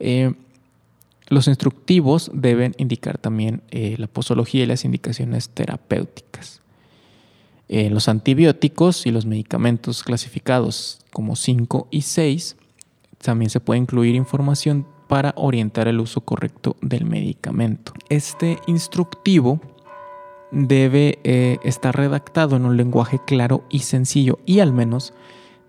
Eh, 0.00 0.32
los 1.28 1.46
instructivos 1.46 2.30
deben 2.32 2.74
indicar 2.78 3.18
también 3.18 3.62
eh, 3.70 3.96
la 3.98 4.06
posología 4.06 4.62
y 4.62 4.66
las 4.66 4.84
indicaciones 4.84 5.50
terapéuticas. 5.50 6.60
los 7.68 8.08
antibióticos 8.08 9.06
y 9.06 9.10
los 9.10 9.26
medicamentos 9.26 10.04
clasificados 10.04 11.00
como 11.12 11.34
5 11.34 11.88
y 11.90 12.02
6 12.02 12.56
también 13.18 13.50
se 13.50 13.58
puede 13.58 13.80
incluir 13.80 14.14
información 14.14 14.86
para 15.08 15.34
orientar 15.36 15.88
el 15.88 16.00
uso 16.00 16.20
correcto 16.22 16.76
del 16.80 17.04
medicamento. 17.04 17.92
Este 18.08 18.58
instructivo 18.66 19.60
debe 20.50 21.18
eh, 21.24 21.58
estar 21.64 21.96
redactado 21.96 22.56
en 22.56 22.64
un 22.64 22.76
lenguaje 22.76 23.20
claro 23.26 23.64
y 23.68 23.80
sencillo 23.80 24.38
y 24.46 24.60
al 24.60 24.72
menos 24.72 25.12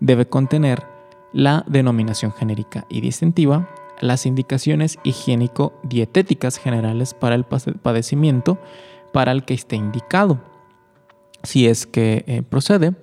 debe 0.00 0.26
contener 0.26 0.84
la 1.32 1.64
denominación 1.66 2.32
genérica 2.32 2.86
y 2.88 3.00
distintiva, 3.00 3.68
las 4.00 4.26
indicaciones 4.26 4.98
higiénico-dietéticas 5.02 6.58
generales 6.58 7.14
para 7.14 7.34
el 7.34 7.44
padecimiento 7.44 8.58
para 9.12 9.32
el 9.32 9.44
que 9.44 9.54
esté 9.54 9.76
indicado, 9.76 10.40
si 11.42 11.66
es 11.66 11.86
que 11.86 12.24
eh, 12.26 12.42
procede, 12.42 12.94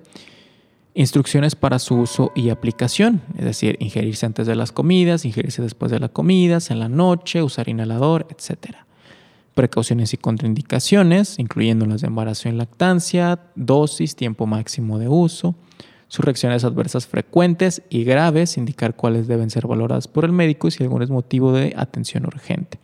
Instrucciones 0.96 1.56
para 1.56 1.80
su 1.80 1.96
uso 1.96 2.30
y 2.36 2.50
aplicación, 2.50 3.20
es 3.36 3.44
decir, 3.44 3.76
ingerirse 3.80 4.26
antes 4.26 4.46
de 4.46 4.54
las 4.54 4.70
comidas, 4.70 5.24
ingerirse 5.24 5.60
después 5.60 5.90
de 5.90 5.98
las 5.98 6.10
comidas, 6.10 6.70
en 6.70 6.78
la 6.78 6.88
noche, 6.88 7.42
usar 7.42 7.68
inhalador, 7.68 8.28
etc. 8.30 8.76
Precauciones 9.56 10.14
y 10.14 10.18
contraindicaciones, 10.18 11.40
incluyendo 11.40 11.84
las 11.86 12.02
de 12.02 12.06
embarazo 12.06 12.48
y 12.48 12.52
lactancia, 12.52 13.40
dosis, 13.56 14.14
tiempo 14.14 14.46
máximo 14.46 15.00
de 15.00 15.08
uso, 15.08 15.56
sus 16.06 16.24
reacciones 16.24 16.62
adversas 16.62 17.08
frecuentes 17.08 17.82
y 17.90 18.04
graves, 18.04 18.56
indicar 18.56 18.94
cuáles 18.94 19.26
deben 19.26 19.50
ser 19.50 19.66
valoradas 19.66 20.06
por 20.06 20.24
el 20.24 20.30
médico 20.30 20.68
y 20.68 20.70
si 20.70 20.84
algún 20.84 21.02
es 21.02 21.10
motivo 21.10 21.52
de 21.52 21.74
atención 21.76 22.24
urgente. 22.24 22.78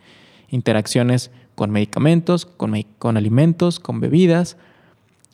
Interacciones 0.48 1.30
con 1.54 1.70
medicamentos, 1.70 2.44
con, 2.44 2.74
con 2.98 3.16
alimentos, 3.16 3.78
con 3.78 4.00
bebidas, 4.00 4.56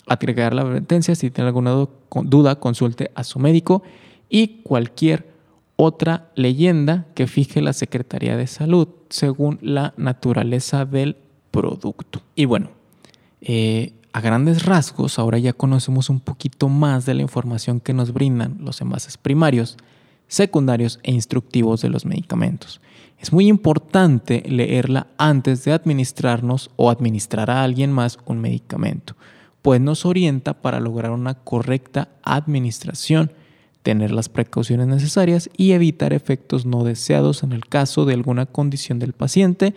agregar 0.07 0.55
la 0.55 0.63
advertencia. 0.63 1.15
Si 1.15 1.31
tiene 1.31 1.49
alguna 1.49 1.87
duda, 2.25 2.61
consulte 2.61 3.11
a 3.15 3.25
su 3.25 3.39
médico 3.39 3.83
y 4.29 4.63
cualquier 4.63 5.35
otra 5.77 6.31
leyenda 6.35 7.07
que 7.15 7.27
fije 7.27 7.61
la 7.61 7.73
Secretaría 7.73 8.37
de 8.37 8.47
Salud 8.47 8.89
según 9.11 9.59
la 9.61 9.93
naturaleza 9.97 10.85
del 10.85 11.17
producto. 11.51 12.23
Y 12.35 12.45
bueno, 12.47 12.71
Eh, 13.49 13.93
a 14.13 14.21
grandes 14.21 14.65
rasgos, 14.65 15.19
ahora 15.19 15.39
ya 15.39 15.53
conocemos 15.53 16.11
un 16.11 16.21
poquito 16.21 16.69
más 16.69 17.05
de 17.05 17.15
la 17.15 17.23
información 17.23 17.81
que 17.81 17.93
nos 17.93 18.13
brindan 18.13 18.57
los 18.61 18.81
envases 18.81 19.19
primarios, 19.19 19.77
secundarios 20.27 20.99
e 21.03 21.13
instructivos 21.13 21.83
de 21.83 21.91
los 21.91 22.07
medicamentos. 22.07 22.81
Es 23.21 23.33
muy 23.33 23.47
importante 23.47 24.43
leerla 24.49 25.07
antes 25.19 25.65
de 25.65 25.73
administrarnos 25.73 26.71
o 26.77 26.91
administrar 26.91 27.51
a 27.51 27.63
alguien 27.63 27.93
más 27.93 28.19
un 28.25 28.41
medicamento, 28.41 29.15
pues 29.67 29.81
nos 29.81 30.07
orienta 30.07 30.63
para 30.63 30.79
lograr 30.79 31.11
una 31.11 31.35
correcta 31.35 32.09
administración, 32.23 33.33
tener 33.83 34.13
las 34.13 34.29
precauciones 34.29 34.87
necesarias 34.87 35.51
y 35.57 35.73
evitar 35.73 36.13
efectos 36.13 36.67
no 36.67 36.85
deseados 36.85 37.43
en 37.43 37.51
el 37.51 37.67
caso 37.67 38.05
de 38.05 38.15
alguna 38.15 38.47
condición 38.47 39.01
del 39.01 39.13
paciente, 39.13 39.75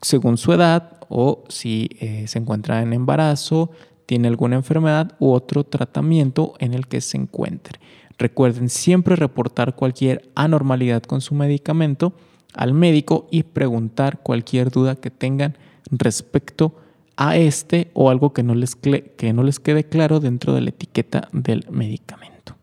según 0.00 0.38
su 0.38 0.54
edad 0.54 1.00
o 1.10 1.44
si 1.50 1.90
eh, 2.00 2.24
se 2.28 2.38
encuentra 2.38 2.80
en 2.80 2.94
embarazo, 2.94 3.72
tiene 4.06 4.26
alguna 4.26 4.56
enfermedad 4.56 5.12
u 5.18 5.32
otro 5.32 5.64
tratamiento 5.64 6.54
en 6.58 6.72
el 6.72 6.86
que 6.86 7.02
se 7.02 7.18
encuentre. 7.18 7.78
Recuerden 8.16 8.70
siempre 8.70 9.16
reportar 9.16 9.76
cualquier 9.76 10.30
anormalidad 10.34 11.02
con 11.02 11.20
su 11.20 11.34
medicamento 11.34 12.14
al 12.54 12.72
médico 12.72 13.28
y 13.30 13.42
preguntar 13.42 14.20
cualquier 14.22 14.70
duda 14.70 14.96
que 14.96 15.10
tengan 15.10 15.58
respecto 15.90 16.74
a 17.20 17.36
este 17.36 17.90
o 17.92 18.08
algo 18.08 18.32
que 18.32 18.42
no 18.42 18.54
les, 18.54 18.74
que 18.74 19.32
no 19.34 19.42
les 19.42 19.60
quede 19.60 19.84
claro 19.84 20.20
dentro 20.20 20.54
de 20.54 20.62
la 20.62 20.70
etiqueta 20.70 21.28
del 21.32 21.66
medicamento. 21.70 22.56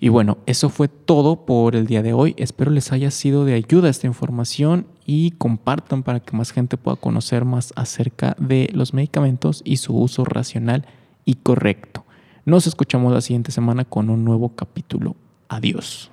Y 0.00 0.08
bueno, 0.08 0.38
eso 0.46 0.70
fue 0.70 0.88
todo 0.88 1.44
por 1.44 1.76
el 1.76 1.86
día 1.86 2.02
de 2.02 2.14
hoy. 2.14 2.34
Espero 2.38 2.70
les 2.70 2.92
haya 2.92 3.10
sido 3.10 3.44
de 3.44 3.52
ayuda 3.52 3.90
esta 3.90 4.06
información 4.06 4.86
y 5.04 5.32
compartan 5.32 6.02
para 6.02 6.20
que 6.20 6.34
más 6.34 6.50
gente 6.50 6.78
pueda 6.78 6.96
conocer 6.96 7.44
más 7.44 7.74
acerca 7.76 8.34
de 8.38 8.70
los 8.72 8.94
medicamentos 8.94 9.60
y 9.66 9.76
su 9.76 9.94
uso 9.94 10.24
racional 10.24 10.86
y 11.26 11.34
correcto. 11.34 12.06
Nos 12.46 12.66
escuchamos 12.66 13.12
la 13.12 13.20
siguiente 13.20 13.52
semana 13.52 13.84
con 13.84 14.08
un 14.08 14.24
nuevo 14.24 14.50
capítulo. 14.56 15.14
Adiós. 15.48 16.10